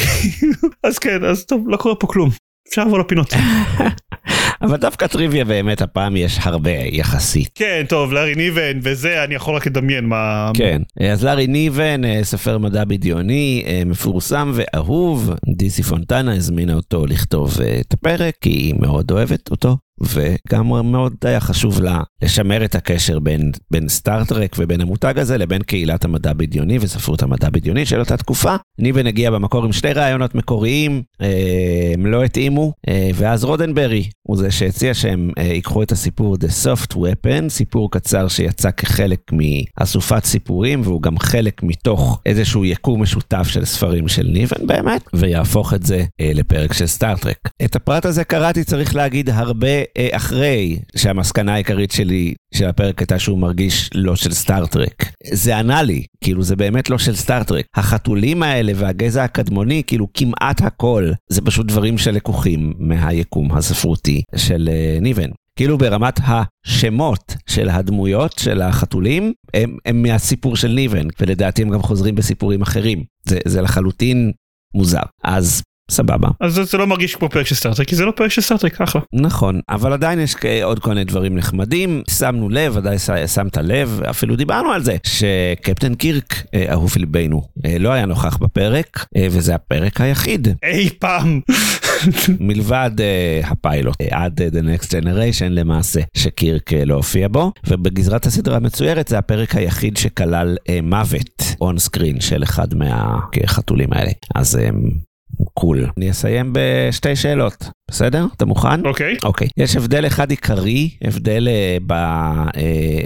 אז 0.84 1.00
כן 1.00 1.24
אז 1.24 1.46
טוב 1.46 1.70
לא 1.70 1.78
קורה 1.78 1.96
פה 1.96 2.08
כלום 2.08 2.30
אפשר 2.70 2.84
לעבור 2.84 3.00
לפינות. 3.00 3.34
אבל 4.64 4.78
דווקא 4.78 5.08
טריוויה 5.08 5.46
באמת 5.46 5.82
הפעם 5.82 6.16
יש 6.16 6.40
הרבה 6.42 6.72
יחסית. 6.72 7.50
כן, 7.56 7.84
טוב, 7.90 8.14
לארי 8.14 8.36
ניבן 8.36 8.80
וזה, 8.82 9.24
אני 9.24 9.36
יכול 9.36 9.56
רק 9.56 9.68
לדמיין 9.68 10.06
מה... 10.06 10.52
כן, 10.54 10.82
אז 11.12 11.26
לארי 11.26 11.48
ניבן, 11.48 12.06
אה, 12.06 12.20
סופר 12.24 12.58
מדע 12.58 12.84
בדיוני, 12.84 13.64
אה, 13.68 13.82
מפורסם 13.86 14.52
ואהוב, 14.54 15.34
די.סי. 15.56 15.84
פונטנה 15.84 16.34
הזמינה 16.36 16.74
אותו 16.74 17.06
לכתוב 17.06 17.62
אה, 17.62 17.78
את 17.82 17.94
הפרק, 17.94 18.34
כי 18.42 18.50
היא 18.50 18.74
מאוד 18.80 19.12
אוהבת 19.12 19.52
אותו. 19.52 19.78
וגם 20.10 20.92
מאוד 20.92 21.14
היה 21.26 21.40
חשוב 21.40 21.82
לה 21.82 22.02
לשמר 22.22 22.66
את 22.66 22.76
הקשר 22.76 23.20
בין, 23.20 23.52
בין 23.72 23.90
סטאר-טרק 23.90 24.56
ובין 24.60 24.82
המותג 24.82 25.20
הזה 25.20 25.38
לבין 25.38 25.62
קהילת 25.62 26.06
המדע 26.06 26.34
בדיוני 26.34 26.78
וספרות 26.82 27.24
המדע 27.24 27.50
בדיוני 27.50 27.86
של 27.86 28.00
אותה 28.00 28.18
תקופה. 28.18 28.56
ניבן 28.80 29.08
הגיע 29.08 29.32
במקור 29.32 29.66
עם 29.66 29.72
שני 29.72 29.94
רעיונות 29.94 30.36
מקוריים, 30.36 31.02
אה, 31.22 31.92
הם 31.94 32.06
לא 32.06 32.24
התאימו, 32.24 32.74
אה, 32.88 33.10
ואז 33.16 33.44
רודנברי 33.44 34.10
הוא 34.28 34.38
זה 34.38 34.52
שהציע 34.52 34.94
שהם 34.94 35.32
אה, 35.38 35.44
ייקחו 35.44 35.84
את 35.84 35.92
הסיפור 35.92 36.36
The 36.36 36.66
Soft 36.66 36.94
Weapon, 36.94 37.50
סיפור 37.50 37.92
קצר 37.92 38.28
שיצא 38.28 38.72
כחלק 38.72 39.20
מאסופת 39.32 40.26
סיפורים, 40.26 40.82
והוא 40.84 41.02
גם 41.02 41.20
חלק 41.20 41.64
מתוך 41.64 42.22
איזשהו 42.26 42.66
יקום 42.66 43.02
משותף 43.02 43.48
של 43.48 43.66
ספרים 43.66 44.08
של 44.08 44.28
ניבן 44.28 44.68
באמת, 44.68 45.04
ויהפוך 45.14 45.74
את 45.74 45.84
זה 45.84 46.04
לפרק 46.22 46.74
של 46.74 46.88
סטאר-טרק. 46.88 47.50
את 47.66 47.76
הפרט 47.76 48.06
הזה 48.06 48.24
קראתי, 48.24 48.64
צריך 48.64 48.96
להגיד, 48.96 49.30
הרבה 49.30 49.68
אה, 49.68 49.93
אחרי 50.12 50.80
שהמסקנה 50.96 51.54
העיקרית 51.54 51.92
שלי 51.92 52.34
של 52.54 52.66
הפרק 52.66 53.00
הייתה 53.00 53.20
שהוא 53.20 53.40
מרגיש 53.40 53.90
לא 53.94 54.16
של 54.16 54.34
סטארט-טרק. 54.34 55.06
זה 55.34 55.58
ענה 55.58 55.84
לי, 55.84 56.04
כאילו 56.24 56.44
זה 56.44 56.56
באמת 56.56 56.90
לא 56.90 56.98
של 56.98 57.16
סטארט-טרק. 57.16 57.66
החתולים 57.76 58.44
האלה 58.44 58.72
והגזע 58.76 59.24
הקדמוני, 59.24 59.84
כאילו 59.88 60.08
כמעט 60.14 60.62
הכל, 60.62 61.12
זה 61.30 61.42
פשוט 61.42 61.66
דברים 61.66 61.98
שלקוחים 61.98 62.74
מהיקום 62.78 63.52
הספרותי 63.52 64.22
של 64.36 64.70
uh, 64.70 65.02
ניבן. 65.02 65.30
כאילו 65.56 65.78
ברמת 65.78 66.20
השמות 66.24 67.36
של 67.48 67.70
הדמויות 67.70 68.36
של 68.40 68.62
החתולים, 68.62 69.34
הם, 69.54 69.78
הם 69.86 70.02
מהסיפור 70.02 70.56
של 70.56 70.68
ניבן, 70.68 71.08
ולדעתי 71.20 71.62
הם 71.62 71.70
גם 71.70 71.82
חוזרים 71.82 72.16
בסיפורים 72.16 72.62
אחרים. 72.62 73.04
זה, 73.28 73.40
זה 73.46 73.62
לחלוטין 73.62 74.32
מוזר. 74.76 75.04
אז 75.24 75.62
סבבה. 75.92 76.30
אז 76.40 76.54
זה 76.54 76.78
לא 76.78 76.88
מרגיש 76.88 77.16
כמו 77.16 77.30
פרק 77.30 77.48
של 77.48 77.56
סטארטרק, 77.56 77.88
כי 77.88 77.96
זה 77.96 78.06
לא 78.06 78.12
פרק 78.12 78.32
של 78.32 78.42
סטארטרק, 78.42 78.82
אחלה. 78.82 79.02
נכון, 79.14 79.60
אבל 79.70 79.94
עדיין 79.94 80.20
יש 80.20 80.36
עוד 80.64 80.80
כל 80.80 80.90
מיני 80.90 81.04
דברים 81.04 81.38
נחמדים. 81.38 82.02
שמנו 82.10 82.50
לב, 82.50 82.78
ודאי 82.78 82.98
שמת 83.28 83.58
לב, 83.58 84.02
אפילו 84.10 84.36
דיברנו 84.36 84.72
על 84.72 84.84
זה, 84.84 84.96
שקפטן 85.04 85.96
קירק, 85.96 86.44
אה, 86.54 86.72
אהוב 86.72 86.94
ליבנו, 86.98 87.42
אה, 87.66 87.78
לא 87.80 87.90
היה 87.90 88.06
נוכח 88.06 88.38
בפרק, 88.38 89.06
אה, 89.18 89.28
וזה 89.32 89.56
הפרק 89.56 90.02
היחיד. 90.02 90.48
אי 90.64 90.90
פעם. 90.90 91.40
מלבד 92.40 92.92
uh, 92.98 93.48
הפיילוט, 93.48 93.96
עד 94.12 94.42
uh, 94.42 94.56
The 94.56 94.58
Next 94.58 94.88
Generation 94.88 95.50
למעשה, 95.50 96.00
שקירק 96.18 96.74
uh, 96.74 96.76
לא 96.86 96.96
הופיע 96.96 97.28
בו, 97.28 97.52
ובגזרת 97.68 98.26
הסדרה 98.26 98.56
המצוירת 98.56 99.08
זה 99.08 99.18
הפרק 99.18 99.56
היחיד 99.56 99.98
שכלל 99.98 100.58
uh, 100.60 100.72
מוות 100.84 101.44
און 101.62 101.80
סקרין 101.80 102.22
של 102.22 102.44
אחד 102.44 102.68
מהחתולים 102.74 103.94
האלה. 103.94 104.12
אז 104.36 104.60
um, 104.70 105.13
קול. 105.54 105.90
אני 105.98 106.12
אסיים 106.12 106.54
בשתי 106.54 107.16
שאלות, 107.16 107.70
בסדר? 107.92 108.26
אתה 108.38 108.46
מוכן? 108.46 108.86
אוקיי. 108.86 109.14
Okay. 109.14 109.26
אוקיי. 109.26 109.48
Okay. 109.48 109.64
יש 109.64 109.76
הבדל 109.76 110.08
אחד 110.08 110.30
עיקרי, 110.30 110.90
הבדל, 111.02 111.48
uh, 111.48 111.84
ב, 111.88 111.92
uh, 111.92 112.58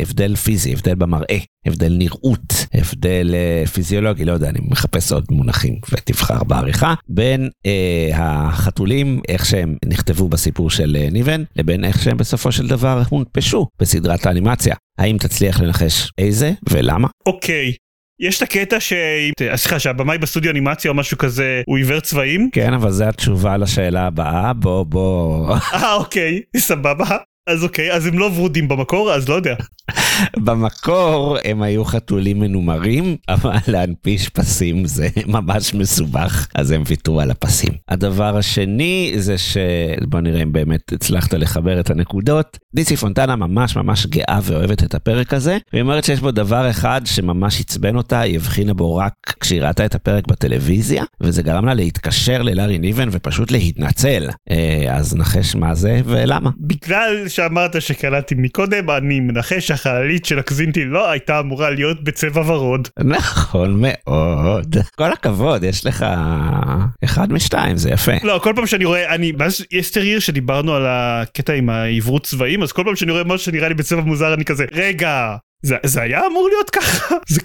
הבדל 0.01 0.35
פיזי, 0.35 0.73
הבדל 0.73 0.95
במראה, 0.95 1.37
הבדל 1.65 1.95
נראות, 1.97 2.53
הבדל 2.73 3.35
uh, 3.65 3.69
פיזיולוגי, 3.69 4.25
לא 4.25 4.31
יודע, 4.31 4.49
אני 4.49 4.59
מחפש 4.61 5.11
עוד 5.11 5.25
מונחים 5.31 5.75
ותבחר 5.91 6.43
בעריכה, 6.43 6.93
בין 7.09 7.49
uh, 7.67 8.15
החתולים, 8.15 9.21
איך 9.27 9.45
שהם 9.45 9.75
נכתבו 9.85 10.29
בסיפור 10.29 10.69
של 10.69 10.97
uh, 10.99 11.13
ניבן, 11.13 11.43
לבין 11.55 11.85
איך 11.85 12.03
שהם 12.03 12.17
בסופו 12.17 12.51
של 12.51 12.67
דבר 12.67 13.01
הונפשו 13.09 13.67
בסדרת 13.79 14.25
האנימציה. 14.25 14.75
האם 14.97 15.17
תצליח 15.17 15.61
לנחש 15.61 16.11
איזה 16.17 16.53
ולמה? 16.69 17.07
אוקיי, 17.25 17.71
okay. 17.71 17.86
יש 18.19 18.37
את 18.37 18.41
הקטע 18.41 18.79
ש... 18.79 18.93
סליחה, 19.55 19.79
שהבמאי 19.79 20.17
בסטודיו 20.17 20.51
אנימציה 20.51 20.91
או 20.91 20.95
משהו 20.95 21.17
כזה 21.17 21.61
הוא 21.65 21.77
עיוור 21.77 21.99
צבעים? 21.99 22.49
כן, 22.51 22.73
אבל 22.73 22.91
זו 22.91 23.03
התשובה 23.03 23.57
לשאלה 23.57 24.07
הבאה, 24.07 24.53
בוא 24.53 24.83
בוא. 24.83 25.55
אה, 25.73 25.93
אוקיי, 25.93 26.41
סבבה. 26.57 27.17
אז 27.47 27.63
אוקיי, 27.63 27.93
אז 27.93 28.05
הם 28.05 28.19
לא 28.19 28.25
ורודים 28.25 28.67
במקור, 28.67 29.13
אז 29.13 29.29
לא 29.29 29.35
יודע. 29.35 29.55
במקור 30.37 31.37
הם 31.43 31.61
היו 31.61 31.85
חתולים 31.85 32.39
מנומרים, 32.39 33.15
אבל 33.29 33.57
להנפיש 33.67 34.29
פסים 34.29 34.85
זה 34.85 35.07
ממש 35.27 35.73
מסובך, 35.73 36.47
אז 36.55 36.71
הם 36.71 36.83
ויתרו 36.87 37.21
על 37.21 37.31
הפסים. 37.31 37.73
הדבר 37.89 38.37
השני 38.37 39.13
זה 39.17 39.37
ש... 39.37 39.57
בוא 40.07 40.19
נראה 40.19 40.43
אם 40.43 40.51
באמת 40.51 40.93
הצלחת 40.93 41.33
לחבר 41.33 41.79
את 41.79 41.89
הנקודות. 41.89 42.57
דיסי 42.75 42.95
פונטנה 42.95 43.35
ממש 43.35 43.75
ממש 43.75 44.05
גאה 44.05 44.39
ואוהבת 44.43 44.83
את 44.83 44.95
הפרק 44.95 45.33
הזה, 45.33 45.57
והיא 45.73 45.81
אומרת 45.81 46.03
שיש 46.03 46.19
בו 46.19 46.31
דבר 46.31 46.69
אחד 46.69 47.01
שממש 47.05 47.59
עצבן 47.59 47.95
אותה, 47.95 48.19
היא 48.19 48.35
הבחינה 48.35 48.73
בו 48.73 48.95
רק 48.95 49.13
כשהיא 49.39 49.61
ראתה 49.61 49.85
את 49.85 49.95
הפרק 49.95 50.27
בטלוויזיה, 50.27 51.03
וזה 51.21 51.43
גרם 51.43 51.65
לה 51.65 51.73
להתקשר 51.73 52.41
ללארי 52.41 52.77
ניבן 52.79 53.09
ופשוט 53.11 53.51
להתנצל. 53.51 54.29
אה, 54.51 54.95
אז 54.95 55.15
נחש 55.15 55.55
מה 55.55 55.75
זה 55.75 56.01
ולמה. 56.05 56.49
בגלל 56.59 57.27
שאמרת 57.27 57.81
שקלטתי 57.81 58.35
מקודם, 58.37 58.89
אני 58.89 59.19
מנחש 59.19 59.71
החללית 60.07 60.25
של 60.25 60.39
הקזינטי 60.39 60.85
לא 60.85 61.09
הייתה 61.09 61.39
אמורה 61.39 61.69
להיות 61.69 62.03
בצבע 62.03 62.41
ורוד. 62.51 62.87
נכון 62.99 63.81
מאוד. 63.81 64.75
כל 64.95 65.11
הכבוד, 65.11 65.63
יש 65.63 65.85
לך 65.85 66.05
אחד 67.03 67.33
משתיים, 67.33 67.77
זה 67.77 67.89
יפה. 67.89 68.11
לא, 68.23 68.39
כל 68.43 68.53
פעם 68.55 68.67
שאני 68.67 68.85
רואה, 68.85 69.15
אני, 69.15 69.31
מאז 69.31 69.65
אסתר 69.79 70.01
עיר 70.01 70.19
שדיברנו 70.19 70.75
על 70.75 70.85
הקטע 70.87 71.53
עם 71.53 71.69
העברות 71.69 72.23
צבעים, 72.23 72.63
אז 72.63 72.71
כל 72.71 72.83
פעם 72.85 72.95
שאני 72.95 73.11
רואה 73.11 73.23
משהו 73.23 73.45
שנראה 73.45 73.67
לי 73.67 73.73
בצבע 73.73 74.01
מוזר, 74.01 74.33
אני 74.33 74.45
כזה, 74.45 74.65
רגע, 74.71 75.35
זה, 75.65 75.75
זה 75.83 76.01
היה 76.01 76.21
אמור 76.27 76.49
להיות 76.53 76.69
ככה? 76.69 77.15
זה 77.33 77.41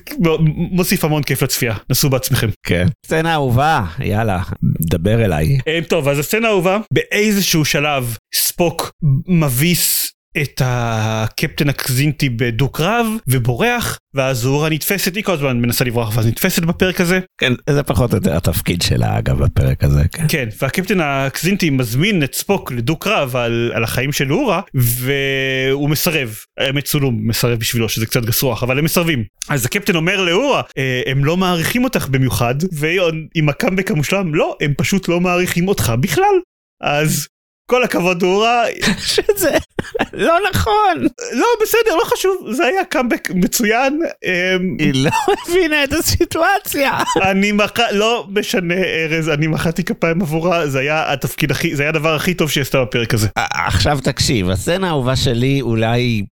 מוסיף 0.71 1.05
המון 1.05 1.23
כיף 1.23 1.43
לצפייה, 1.43 1.75
נסו 1.91 2.11
בעצמכם. 2.11 2.49
כן. 2.67 2.87
סצנה 3.07 3.35
אהובה, 3.35 3.85
יאללה, 3.99 4.43
דבר 4.81 5.25
אליי. 5.25 5.59
אה, 5.69 5.79
טוב, 5.89 6.09
אז 6.09 6.19
הסצנה 6.19 6.49
האהובה, 6.49 6.79
באיזשהו 6.93 7.65
שלב 7.65 8.17
ספוק 8.35 8.91
מביס 9.29 10.13
את 10.43 10.63
הקפטן 10.65 11.69
הקזינטי 11.69 12.29
בדו-קרב 12.29 13.07
ובורח 13.27 13.99
ואז 14.15 14.47
אורה 14.47 14.69
נתפסת 14.69 15.17
היא 15.17 15.25
כל 15.25 15.33
הזמן 15.33 15.61
מנסה 15.61 15.85
לברוח 15.85 16.17
ואז 16.17 16.27
נתפסת 16.27 16.63
בפרק 16.63 17.01
הזה. 17.01 17.21
כן 17.39 17.53
זה 17.71 17.83
פחות 17.83 18.13
או 18.13 18.17
יותר 18.17 18.37
התפקיד 18.37 18.83
שלה 18.83 19.19
אגב 19.19 19.45
בפרק 19.45 19.85
הזה. 19.85 20.03
כן, 20.13 20.25
כן 20.29 20.49
והקפטן 20.63 21.01
הקזינטי 21.01 21.71
מזמין 21.71 22.23
את 22.23 22.35
ספוק 22.35 22.73
לדו-קרב 22.73 23.37
על, 23.37 23.73
על 23.75 23.85
החיים 23.85 24.13
של 24.13 24.33
אורה 24.33 24.61
והוא 24.75 25.91
מסרב. 25.91 26.37
האמת 26.59 26.85
צולום 26.85 27.29
מסרב 27.29 27.59
בשבילו 27.59 27.89
שזה 27.89 28.07
קצת 28.07 28.23
גסרוח 28.23 28.63
אבל 28.63 28.79
הם 28.79 28.85
מסרבים. 28.85 29.25
אז 29.49 29.67
הקפטן 29.67 29.97
אומר 29.97 30.25
לאורה 30.25 30.63
אה, 30.79 31.03
הם 31.07 31.25
לא 31.25 31.37
מעריכים 31.37 31.85
אותך 31.85 32.09
במיוחד 32.09 32.55
ועם 32.73 33.49
הקאמבק 33.49 33.91
המושלם 33.91 34.35
לא 34.35 34.57
הם 34.61 34.75
פשוט 34.77 35.09
לא 35.09 35.21
מעריכים 35.21 35.69
אותך 35.69 35.93
בכלל. 36.01 36.35
אז 36.83 37.29
כל 37.71 37.85
הכבוד 37.85 38.23
אורה. 38.23 38.63
שזה 39.15 39.59
לא 40.27 40.39
נכון. 40.51 41.03
לא 41.33 41.47
בסדר 41.63 41.97
לא 41.97 42.05
חשוב 42.05 42.47
זה 42.53 42.65
היה 42.65 42.85
קאמבק 42.85 43.31
מצוין. 43.35 44.01
אמ, 44.25 44.77
היא 44.79 45.05
לא 45.05 45.11
הבינה 45.49 45.85
את 45.85 45.93
הסיטואציה. 45.93 46.99
אני 47.23 47.53
מח... 47.53 47.73
לא 47.93 48.27
משנה 48.31 48.75
ארז 48.75 49.29
אני 49.29 49.47
מחאתי 49.47 49.85
כפיים 49.85 50.23
עבורה 50.23 50.67
זה 50.67 50.79
היה 50.79 51.13
התפקיד 51.13 51.51
הכי 51.51 51.77
זה 51.77 51.83
היה 51.83 51.91
הדבר 51.91 52.15
הכי 52.15 52.35
טוב 52.35 52.51
שהיא 52.51 52.63
עשתה 52.63 52.83
בפרק 52.83 53.15
הזה. 53.15 53.29
עכשיו 53.67 53.99
תקשיב 54.03 54.51
הסצנה 54.51 54.87
האהובה 54.87 55.17
שלי 55.17 55.61
אולי 55.61 56.25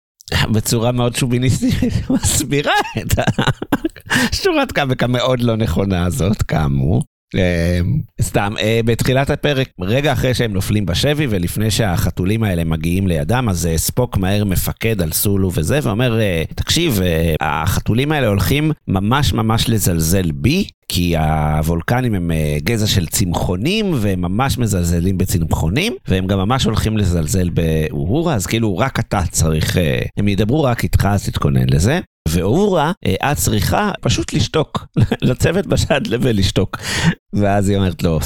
בצורה 0.52 0.92
מאוד 0.92 1.16
שוביניסטית 1.16 1.72
מסבירה 2.10 2.72
את 2.98 3.14
השורת 4.10 4.72
קאמבק 4.76 5.02
המאוד 5.02 5.40
לא 5.40 5.56
נכונה 5.56 6.04
הזאת 6.04 6.42
כאמור. 6.42 7.02
אמ, 7.34 8.00
סתם, 8.22 8.54
אה, 8.60 8.80
בתחילת 8.84 9.30
הפרק, 9.30 9.68
רגע 9.80 10.12
אחרי 10.12 10.34
שהם 10.34 10.52
נופלים 10.52 10.86
בשבי 10.86 11.26
ולפני 11.30 11.70
שהחתולים 11.70 12.42
האלה 12.42 12.64
מגיעים 12.64 13.06
לידם, 13.06 13.46
אז 13.50 13.66
אה, 13.66 13.78
ספוק 13.78 14.16
מהר 14.16 14.44
מפקד 14.44 15.02
על 15.02 15.12
סולו 15.12 15.50
וזה, 15.54 15.78
ואומר, 15.82 16.20
אה, 16.20 16.42
תקשיב, 16.54 17.00
החתולים 17.40 18.12
האלה 18.12 18.26
הולכים 18.26 18.72
ממש 18.88 19.32
ממש 19.32 19.68
לזלזל 19.68 20.30
בי, 20.32 20.68
כי 20.88 21.16
הוולקנים 21.16 22.14
הם 22.14 22.30
גזע 22.58 22.86
של 22.86 23.06
צמחונים, 23.06 23.90
והם 23.94 24.20
ממש 24.20 24.58
מזלזלים 24.58 25.18
בצמחונים, 25.18 25.92
והם 26.08 26.26
גם 26.26 26.38
ממש 26.38 26.64
הולכים 26.64 26.96
לזלזל 26.96 27.50
באוהורה, 27.50 28.34
אז 28.34 28.46
כאילו 28.46 28.78
רק 28.78 29.00
אתה 29.00 29.22
צריך, 29.30 29.76
הם 30.16 30.28
ידברו 30.28 30.62
רק 30.62 30.84
איתך, 30.84 31.08
אז 31.10 31.26
תתכונן 31.26 31.66
לזה. 31.68 32.00
ואורה, 32.28 32.92
את 33.04 33.36
צריכה 33.36 33.90
פשוט 34.00 34.32
לשתוק, 34.32 34.86
לצוות 35.28 35.66
בשד 35.66 36.00
ולשתוק. 36.10 36.76
ואז 37.32 37.68
היא 37.68 37.76
אומרת 37.76 38.02
לו, 38.02 38.18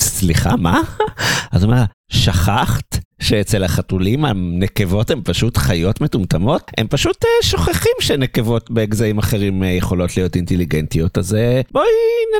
סליחה, 0.00 0.56
מה? 0.56 0.80
אז 1.52 1.64
הוא 1.64 1.72
אומר, 1.72 1.84
שכחת 2.10 2.98
שאצל 3.20 3.64
החתולים 3.64 4.24
הנקבות 4.24 5.10
הן 5.10 5.20
פשוט 5.24 5.56
חיות 5.56 6.00
מטומטמות? 6.00 6.70
הם 6.78 6.86
פשוט 6.88 7.24
uh, 7.24 7.46
שוכחים 7.46 7.92
שנקבות 8.00 8.70
בגזעים 8.70 9.18
אחרים 9.18 9.62
uh, 9.62 9.66
יכולות 9.66 10.16
להיות 10.16 10.36
אינטליגנטיות, 10.36 11.18
אז 11.18 11.32
uh, 11.32 11.70
בואי 11.72 11.86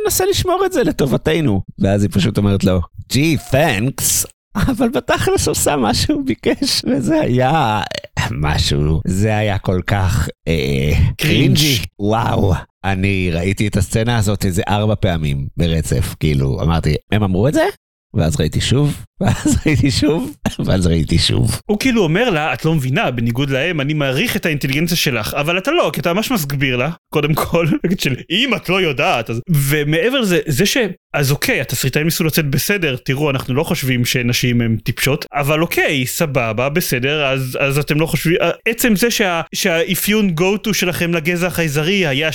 ננסה 0.03 0.25
לשמור 0.31 0.63
את 0.67 0.73
זה 0.73 0.83
לטובתנו. 0.83 1.63
ואז 1.79 2.03
היא 2.03 2.11
פשוט 2.13 2.39
אומרת 2.39 2.65
לו, 2.65 2.81
ג'י, 3.13 3.37
תנקס, 3.51 4.27
אבל 4.57 4.89
בתכלס 4.89 5.49
עושה 5.49 5.77
מה 5.77 5.95
שהוא 5.95 6.23
ביקש, 6.27 6.85
וזה 6.85 7.21
היה 7.21 7.81
משהו, 8.31 9.01
זה 9.07 9.37
היה 9.37 9.59
כל 9.59 9.81
כך 9.87 10.29
אה, 10.49 10.93
קרינג'י. 11.17 11.79
וואו, 11.99 12.55
אני 12.85 13.31
ראיתי 13.33 13.67
את 13.67 13.77
הסצנה 13.77 14.17
הזאת 14.17 14.45
איזה 14.45 14.63
ארבע 14.69 14.95
פעמים 14.95 15.47
ברצף, 15.57 16.15
כאילו, 16.21 16.63
אמרתי, 16.63 16.95
הם 17.13 17.23
אמרו 17.23 17.49
את 17.49 17.55
זה? 17.55 17.65
ואז 18.15 18.41
ראיתי 18.41 18.61
שוב, 18.61 19.05
ואז 19.21 19.59
ראיתי 19.67 19.91
שוב, 19.91 20.37
ואז 20.67 20.87
ראיתי 20.87 21.19
שוב. 21.19 21.61
הוא 21.71 21.79
כאילו 21.79 22.03
אומר 22.03 22.31
לה, 22.31 22.53
את 22.53 22.65
לא 22.65 22.75
מבינה, 22.75 23.11
בניגוד 23.11 23.51
להם, 23.51 23.81
אני 23.81 23.95
מעריך 23.95 24.37
את 24.37 24.47
האינטליגנציה 24.47 24.97
שלך, 24.97 25.35
אבל 25.35 25.59
אתה 25.59 25.71
לא, 25.71 25.91
כי 25.93 26.01
אתה 26.01 26.13
ממש 26.13 26.31
מסביר 26.31 26.77
לה, 26.77 26.91
קודם 27.15 27.35
כל, 27.35 27.67
של 27.99 28.17
אם 28.31 28.55
את 28.57 28.69
לא 28.69 28.81
יודעת, 28.81 29.31
אז... 29.31 29.41
ומעבר 29.51 30.21
לזה, 30.21 30.41
זה 30.47 30.67
ש... 30.67 30.77
אז 31.15 31.31
אוקיי, 31.31 31.61
התסריטאים 31.61 32.05
ניסו 32.05 32.25
לצאת 32.25 32.47
בסדר, 32.47 32.97
תראו, 33.05 33.31
אנחנו 33.31 33.55
לא 33.55 33.65
חושבים 33.65 34.05
שנשים 34.05 34.61
הן 34.61 34.77
טיפשות, 34.77 35.25
אבל 35.33 35.63
אוקיי, 35.63 36.07
סבבה, 36.07 36.69
בסדר, 36.69 37.27
אז, 37.27 37.59
אז 37.61 37.79
אתם 37.79 38.01
לא 38.01 38.07
חושבים, 38.07 38.37
עצם 38.69 38.97
זה 38.97 39.11
שה, 39.11 39.41
שהאפיון 39.55 40.35
go 40.41 40.69
to 40.69 40.75
שלכם 40.75 41.15
לגזע 41.15 41.47
החייזרי 41.47 42.07
היה 42.07 42.33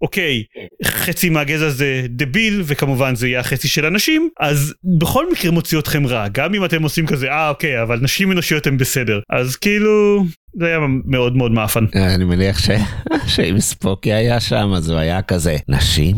שאוקיי, 0.00 0.44
חצי 0.84 1.30
מהגזע 1.30 1.68
זה 1.68 2.06
דביל, 2.08 2.62
וכמובן 2.64 3.14
זה 3.14 3.28
יהיה 3.28 3.40
החצי 3.40 3.68
של 3.68 3.84
הנשים, 3.84 4.28
אז 4.40 4.74
בכל 4.98 5.32
מקרה 5.32 5.50
מוציא 5.50 5.78
אתכם 5.78 6.06
רע, 6.06 6.28
גם 6.28 6.54
אם 6.54 6.64
אתם 6.64 6.82
עושים 6.82 7.06
כזה, 7.06 7.30
אה 7.30 7.48
אוקיי, 7.48 7.82
אבל 7.82 7.98
נשים 8.02 8.32
אנושיות 8.32 8.66
הן 8.66 8.76
בסדר, 8.76 9.20
אז 9.30 9.56
כאילו... 9.56 10.24
זה 10.58 10.66
היה 10.66 10.78
מאוד 11.04 11.36
מאוד 11.36 11.52
מאפן. 11.52 11.84
אני 11.94 12.24
מניח 12.24 12.58
ש... 12.58 12.70
שאם 13.34 13.60
ספוקי 13.60 14.12
היה 14.12 14.40
שם 14.40 14.72
אז 14.76 14.90
הוא 14.90 14.98
היה 14.98 15.22
כזה 15.22 15.56
נשים 15.68 16.14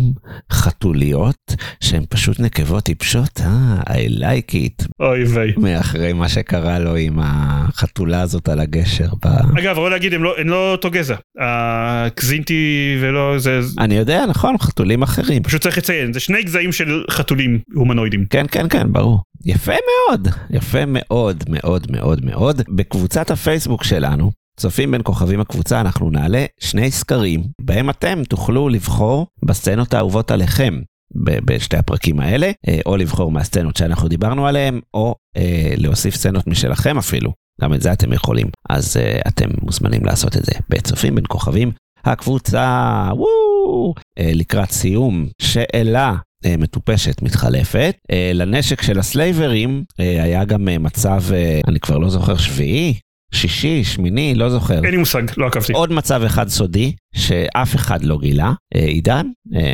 חתוליות 0.53 1.55
שהן 1.81 2.05
פשוט 2.09 2.41
נקבות 2.41 2.85
טיפשות 2.85 3.41
אה 3.41 3.77
I 3.87 4.11
like 4.11 4.53
it. 4.55 4.87
אוי 5.01 5.25
ויי. 5.25 5.53
מאחרי 5.57 6.13
מה 6.13 6.29
שקרה 6.29 6.79
לו 6.79 6.97
עם 6.97 7.19
החתולה 7.23 8.21
הזאת 8.21 8.49
על 8.49 8.61
הגשר. 8.61 9.09
ב... 9.25 9.29
אגב 9.59 9.79
ראוי 9.79 9.91
להגיד 9.91 10.15
הם 10.15 10.25
לא, 10.25 10.35
הם 10.39 10.49
לא 10.49 10.73
אותו 10.73 10.91
גזע. 10.91 11.17
הקזינטי 11.41 12.97
ולא 13.01 13.39
זה. 13.39 13.61
אני 13.79 13.95
יודע 13.95 14.27
נכון 14.27 14.59
חתולים 14.59 15.03
אחרים. 15.03 15.43
פשוט 15.43 15.63
צריך 15.63 15.79
לציין 15.79 16.13
זה 16.13 16.21
שני 16.21 16.43
גזעים 16.43 16.73
של 16.73 17.05
חתולים 17.11 17.59
הומנואידים. 17.75 18.25
כן 18.31 18.47
כן 18.51 18.69
כן 18.69 18.93
ברור. 18.93 19.21
יפה 19.47 19.73
מאוד 19.73 20.29
יפה 20.51 20.79
מאוד 20.87 21.45
מאוד 21.49 21.91
מאוד 21.91 22.25
מאוד. 22.25 22.63
בקבוצת 22.69 23.31
הפייסבוק 23.31 23.85
שלנו. 23.85 24.33
צופים 24.61 24.91
בין 24.91 25.01
כוכבים 25.05 25.41
הקבוצה 25.41 25.81
אנחנו 25.81 26.11
נעלה 26.11 26.45
שני 26.61 26.91
סקרים 26.91 27.43
בהם 27.61 27.91
אתם 27.91 28.25
תוכלו 28.29 28.69
לבחור 28.69 29.27
בסצנות 29.45 29.95
האהובות 29.95 30.31
עליכם 30.31 30.81
בשתי 31.17 31.77
הפרקים 31.77 32.21
האלה 32.21 32.51
או 32.87 32.97
לבחור 32.97 33.31
מהסצנות 33.31 33.77
שאנחנו 33.77 34.09
דיברנו 34.09 34.47
עליהם 34.47 34.81
או 34.95 35.15
אה, 35.37 35.75
להוסיף 35.77 36.15
סצנות 36.15 36.47
משלכם 36.47 36.99
אפילו. 36.99 37.33
גם 37.61 37.75
את 37.75 37.83
זה 37.83 37.93
אתם 37.93 38.13
יכולים. 38.13 38.47
אז 38.71 38.97
אה, 38.97 39.21
אתם 39.29 39.49
מוזמנים 39.63 40.05
לעשות 40.05 40.37
את 40.37 40.45
זה. 40.45 40.53
בצופים 40.69 41.15
בין 41.15 41.25
כוכבים 41.29 41.73
הקבוצה 42.05 43.09
וואו! 43.13 43.95
אה, 44.19 44.31
לקראת 44.35 44.71
סיום 44.71 45.27
שאלה 45.43 46.15
מטופשת 46.59 47.23
מתחלפת. 47.23 47.97
לנשק 48.35 48.83
של 48.83 48.99
הסלייברים 48.99 49.85
היה 49.99 50.45
גם 50.45 50.69
מצב, 50.81 51.23
אני 51.69 51.81
כבר 51.81 51.99
לא 51.99 52.11
זוכר, 52.11 52.37
שביעי, 52.37 52.95
שישי, 53.35 53.85
שמיני, 53.85 54.35
לא 54.35 54.51
זוכר. 54.51 54.75
אין 54.75 54.91
לי 54.91 54.97
מושג, 54.97 55.23
לא 55.37 55.47
עקבתי. 55.47 55.73
עוד 55.73 55.93
מצב 55.93 56.23
אחד 56.23 56.49
סודי, 56.49 56.93
שאף 57.15 57.75
אחד 57.75 58.05
לא 58.05 58.19
גילה. 58.19 58.53
עידן, 58.75 59.27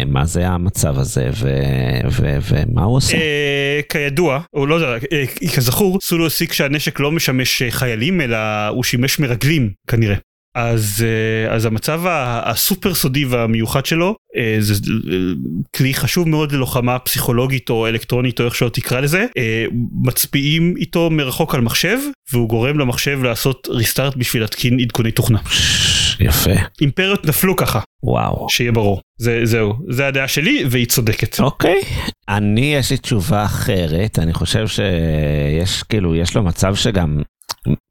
מה 0.06 0.24
זה 0.24 0.48
המצב 0.48 0.98
הזה 0.98 1.30
ומה 2.50 2.82
הוא 2.82 2.96
עושה? 2.96 3.18
כידוע, 3.88 4.40
או 4.54 4.66
לא 4.66 4.74
יודע, 4.74 5.06
כזכור, 5.56 5.98
סולו 6.02 6.26
הסיק 6.26 6.52
שהנשק 6.52 7.00
לא 7.00 7.12
משמש 7.12 7.62
חיילים, 7.70 8.20
אלא 8.20 8.68
הוא 8.68 8.84
שימש 8.84 9.18
מרגלים, 9.18 9.70
כנראה. 9.86 10.16
אז, 10.54 11.04
אז 11.50 11.66
המצב 11.66 12.02
הסופר 12.44 12.94
סודי 12.94 13.24
והמיוחד 13.24 13.86
שלו 13.86 14.14
זה 14.58 14.74
כלי 15.76 15.94
חשוב 15.94 16.28
מאוד 16.28 16.52
ללוחמה 16.52 16.98
פסיכולוגית 16.98 17.70
או 17.70 17.86
אלקטרונית 17.86 18.40
או 18.40 18.44
איך 18.44 18.54
שלא 18.54 18.68
תקרא 18.68 19.00
לזה 19.00 19.26
מצביעים 20.02 20.74
איתו 20.76 21.10
מרחוק 21.10 21.54
על 21.54 21.60
מחשב 21.60 21.98
והוא 22.32 22.48
גורם 22.48 22.78
למחשב 22.78 23.22
לעשות 23.22 23.68
ריסטארט 23.70 24.16
בשביל 24.16 24.42
להתקין 24.42 24.80
עדכוני 24.80 25.10
תוכנה. 25.10 25.38
יפה. 26.20 26.50
אימפריות 26.80 27.26
נפלו 27.26 27.56
ככה. 27.56 27.80
וואו. 28.02 28.46
שיהיה 28.50 28.72
ברור. 28.72 29.00
זה 29.18 29.40
זהו 29.44 29.74
זה 29.88 30.06
הדעה 30.06 30.28
שלי 30.28 30.64
והיא 30.70 30.86
צודקת. 30.86 31.40
אוקיי. 31.40 31.80
אני 32.28 32.74
יש 32.74 32.90
לי 32.90 32.96
תשובה 32.96 33.44
אחרת 33.44 34.18
אני 34.18 34.32
חושב 34.32 34.66
שיש 34.68 35.82
כאילו 35.82 36.14
יש 36.14 36.36
לו 36.36 36.42
מצב 36.42 36.74
שגם 36.74 37.22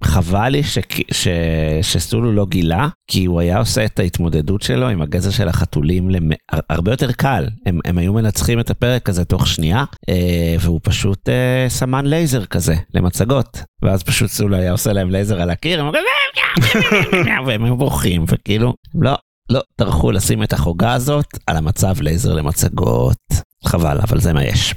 חבל 0.04 0.50
לי 0.50 0.64
ש... 0.64 0.78
ש... 1.12 1.28
שסולו 1.82 2.32
לא 2.32 2.46
גילה 2.50 2.88
כי 3.08 3.26
הוא 3.26 3.40
היה 3.40 3.60
עושה 3.60 3.86
את 3.86 4.00
ההתמודדות 4.00 4.62
שלו 4.62 4.90
עם 4.90 5.02
הגזע 5.02 5.32
של 5.32 5.48
החתולים 5.48 6.10
למ... 6.10 6.30
הרבה 6.70 6.92
יותר 6.92 7.12
קל. 7.12 7.48
הם, 7.66 7.80
הם 7.86 7.98
היו 7.98 8.14
מנצחים 8.14 8.60
את 8.60 8.70
הפרק 8.70 9.10
הזה 9.10 9.26
תוך 9.26 9.48
שנייה 9.48 9.84
אה, 10.10 10.56
והוא 10.60 10.80
פשוט 10.84 11.30
אה, 11.30 11.66
סמן 11.70 12.06
לייזר 12.06 12.46
כזה 12.46 12.76
למצגות. 12.94 13.64
ואז 13.82 14.04
פשוט 14.04 14.30
סולו 14.30 14.56
היה 14.56 14.72
עושה 14.72 14.94
להם 14.94 15.12
לייזר 15.12 15.42
על 15.42 15.50
הקיר 15.50 15.86
והם 17.46 17.64
היו 17.64 17.78
בורחים 17.78 18.26
וכאילו 18.28 18.74
לא 18.96 19.16
לא 19.50 19.62
טרחו 19.76 20.12
לשים 20.12 20.44
את 20.44 20.54
החוגה 20.54 20.94
הזאת 20.94 21.26
על 21.48 21.58
המצב 21.58 22.02
לייזר 22.02 22.34
למצגות. 22.34 23.18
חבל 23.66 23.98
אבל 24.02 24.20
זה 24.20 24.34
מה 24.34 24.44
יש. 24.44 24.74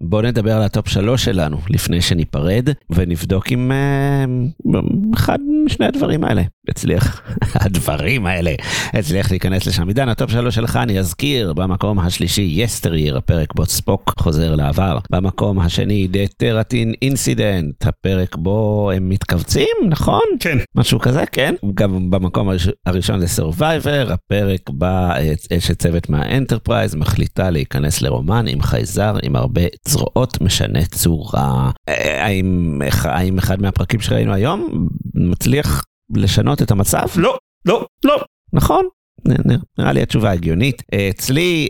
בוא 0.00 0.22
נדבר 0.22 0.56
על 0.56 0.62
ה 0.62 0.68
top 0.68 0.88
שלוש 0.88 1.24
שלנו 1.24 1.58
לפני 1.70 2.00
שניפרד 2.00 2.68
ונבדוק 2.90 3.52
אם 3.52 3.72
uh, 3.72 4.78
אחד 5.14 5.38
משני 5.64 5.86
הדברים 5.86 6.24
האלה. 6.24 6.42
הצליח 6.68 7.22
הדברים 7.64 8.26
האלה 8.26 8.54
הצליח 8.92 9.30
להיכנס 9.30 9.66
לשם. 9.66 9.88
עידן 9.88 10.08
ה 10.08 10.13
top 10.13 10.30
שלוש 10.30 10.54
שלך 10.54 10.76
אני 10.76 10.98
אזכיר 10.98 11.52
במקום 11.52 11.98
השלישי 11.98 12.52
Yesteryear 12.54 13.16
הפרק 13.16 13.54
בו 13.54 13.66
ספוק 13.66 14.14
חוזר 14.18 14.54
לעבר. 14.54 14.98
במקום 15.10 15.58
השני 15.58 16.08
The 16.10 16.32
Terratin 16.32 16.92
Incident 17.02 17.86
הפרק 17.86 18.36
בו 18.36 18.90
הם 18.94 19.08
מתכווצים 19.08 19.76
נכון? 19.88 20.22
כן. 20.40 20.58
משהו 20.74 20.98
כזה 20.98 21.26
כן? 21.32 21.54
גם 21.74 22.10
במקום 22.10 22.48
הראשון 22.86 23.20
The 23.20 23.45
Survivor 23.45 24.12
הפרק 24.12 24.70
בה 24.70 25.12
אשת 25.58 25.78
צוות 25.78 26.10
מהאנטרפרייז 26.10 26.94
מחליטה 26.94 27.50
להיכנס 27.50 28.02
לרומן 28.02 28.44
עם 28.48 28.62
חייזר 28.62 29.16
עם 29.22 29.36
הרבה. 29.36 29.49
הרבה 29.50 29.66
זרועות 29.88 30.40
משנה 30.40 30.84
צורה. 30.84 31.70
האם, 32.18 32.80
האם 33.02 33.38
אחד 33.38 33.62
מהפרקים 33.62 34.00
שראינו 34.00 34.34
היום 34.34 34.86
מצליח 35.14 35.84
לשנות 36.14 36.62
את 36.62 36.70
המצב? 36.70 37.06
לא, 37.16 37.38
לא, 37.66 37.86
לא. 38.04 38.16
נכון, 38.52 38.84
נראה 39.78 39.92
לי 39.92 40.02
התשובה 40.02 40.30
הגיונית. 40.30 40.82
אצלי 41.10 41.68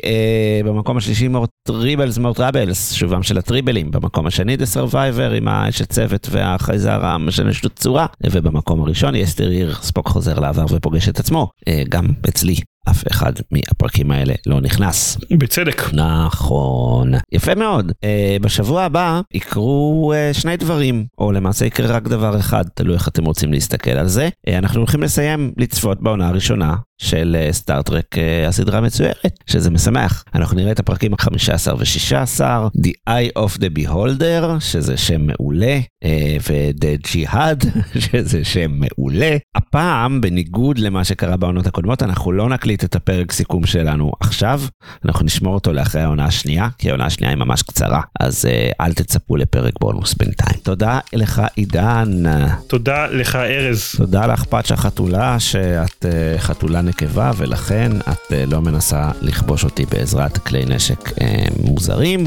במקום 0.65 0.97
השלישי 0.97 1.29
More 1.29 1.51
Tribbles 1.71 2.19
More 2.19 2.41
Troubles, 2.41 2.93
שובם 2.93 3.23
של 3.23 3.39
הטריבלים. 3.39 3.91
במקום 3.91 4.27
השני 4.27 4.57
The 4.57 4.67
Survivor 4.67 5.31
עם 5.31 5.49
האשת 5.49 5.91
צוות 5.91 6.27
והחייזר 6.31 7.05
המשנה 7.05 7.53
שטות 7.53 7.73
צורה. 7.77 8.07
ובמקום 8.31 8.83
הראשון 8.83 9.15
Yesteryear 9.15 9.75
ספוק 9.75 10.09
חוזר 10.09 10.39
לעבר 10.39 10.65
ופוגש 10.71 11.09
את 11.09 11.21
עצמו. 11.21 11.49
גם 11.89 12.07
אצלי 12.29 12.57
אף 12.89 13.05
אחד 13.11 13.33
מהפרקים 13.51 14.11
האלה 14.11 14.35
לא 14.47 14.61
נכנס. 14.61 15.19
בצדק. 15.39 15.83
נכון. 15.93 17.13
יפה 17.33 17.55
מאוד. 17.55 17.91
Uh, 17.91 18.43
בשבוע 18.43 18.83
הבא 18.83 19.21
יקרו 19.35 20.13
uh, 20.15 20.39
שני 20.39 20.57
דברים, 20.57 21.07
או 21.19 21.33
למעשה 21.33 21.67
יקרה 21.67 21.97
רק 21.97 22.03
דבר 22.03 22.39
אחד, 22.39 22.65
תלוי 22.75 22.95
איך 22.95 23.09
אתם 23.09 23.25
רוצים 23.25 23.53
להסתכל 23.53 23.91
על 23.91 24.07
זה. 24.07 24.29
Uh, 24.49 24.53
אנחנו 24.59 24.79
הולכים 24.79 25.03
לסיים 25.03 25.53
לצפות 25.57 26.03
בעונה 26.03 26.29
הראשונה 26.29 26.75
של 27.01 27.37
סטארט-טרק 27.51 28.15
uh, 28.15 28.49
הסדרה 28.49 28.79
המצוירת, 28.79 29.39
שזה 29.47 29.71
משמח. 29.71 30.25
אנחנו 30.35 30.57
נראה 30.57 30.73
את 30.73 30.79
הפרקים 30.79 31.13
ה-15 31.15 31.75
ו-16, 31.79 32.41
The 32.77 32.91
Eye 33.11 33.39
of 33.39 33.59
the 33.59 33.79
Beholder, 33.79 34.61
שזה 34.61 34.97
שם 34.97 35.27
מעולה, 35.27 35.79
uh, 36.05 36.09
ו-The 36.51 37.09
Jihad, 37.09 37.67
שזה 38.11 38.45
שם 38.45 38.71
מעולה. 38.71 39.37
הפעם, 39.55 40.21
בניגוד 40.21 40.79
למה 40.79 41.05
שקרה 41.05 41.37
בעונות 41.37 41.67
הקודמות, 41.67 42.03
אנחנו 42.03 42.33
לא 42.33 42.49
נקליט 42.49 42.85
את 42.85 42.97
הפרק 42.97 43.33
סיכום 43.33 43.67
שלנו 43.67 44.13
עכשיו, 44.21 44.61
אנחנו 45.05 45.25
נשמור 45.25 45.55
אותו 45.55 45.73
לאחרי 45.73 46.03
העונה 46.03 46.25
השנייה, 46.25 46.69
כי 46.79 46.89
העונה 46.89 47.07
השנייה 47.07 47.31
היא 47.31 47.39
ממש 47.39 47.63
קצרה, 47.63 48.01
אז 48.21 48.49
אל 48.81 48.93
תצפו 48.93 49.37
לפרק 49.37 49.75
בונוס 49.81 50.15
בינתיים. 50.15 50.61
תודה 50.63 50.99
לך 51.13 51.43
עידן. 51.57 52.23
תודה 52.67 53.07
לך 53.07 53.37
ארז. 53.37 53.95
תודה 53.97 54.27
לך 54.27 54.45
פאצ'ה 54.45 54.77
חתולה, 54.77 55.41
שאת 55.41 56.07
חתולה 56.39 56.83
נקבה, 56.91 57.31
ולכן 57.37 57.93
את 58.01 58.33
אה, 58.33 58.45
לא 58.47 58.61
מנסה 58.61 59.11
לכבוש 59.21 59.65
אותי 59.65 59.87
בעזרת 59.87 60.39
כלי 60.39 60.65
נשק 60.67 61.13
אה, 61.21 61.45
מוזרים. 61.65 62.27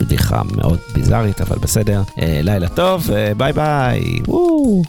בדיחה 0.00 0.42
מאוד 0.56 0.78
ביזארית, 0.94 1.40
אבל 1.40 1.58
בסדר. 1.58 2.02
אה, 2.22 2.40
לילה 2.42 2.68
טוב, 2.68 3.10
אה, 3.10 3.34
ביי 3.34 3.52
ביי. 3.52 4.18
וואו. 4.28 4.82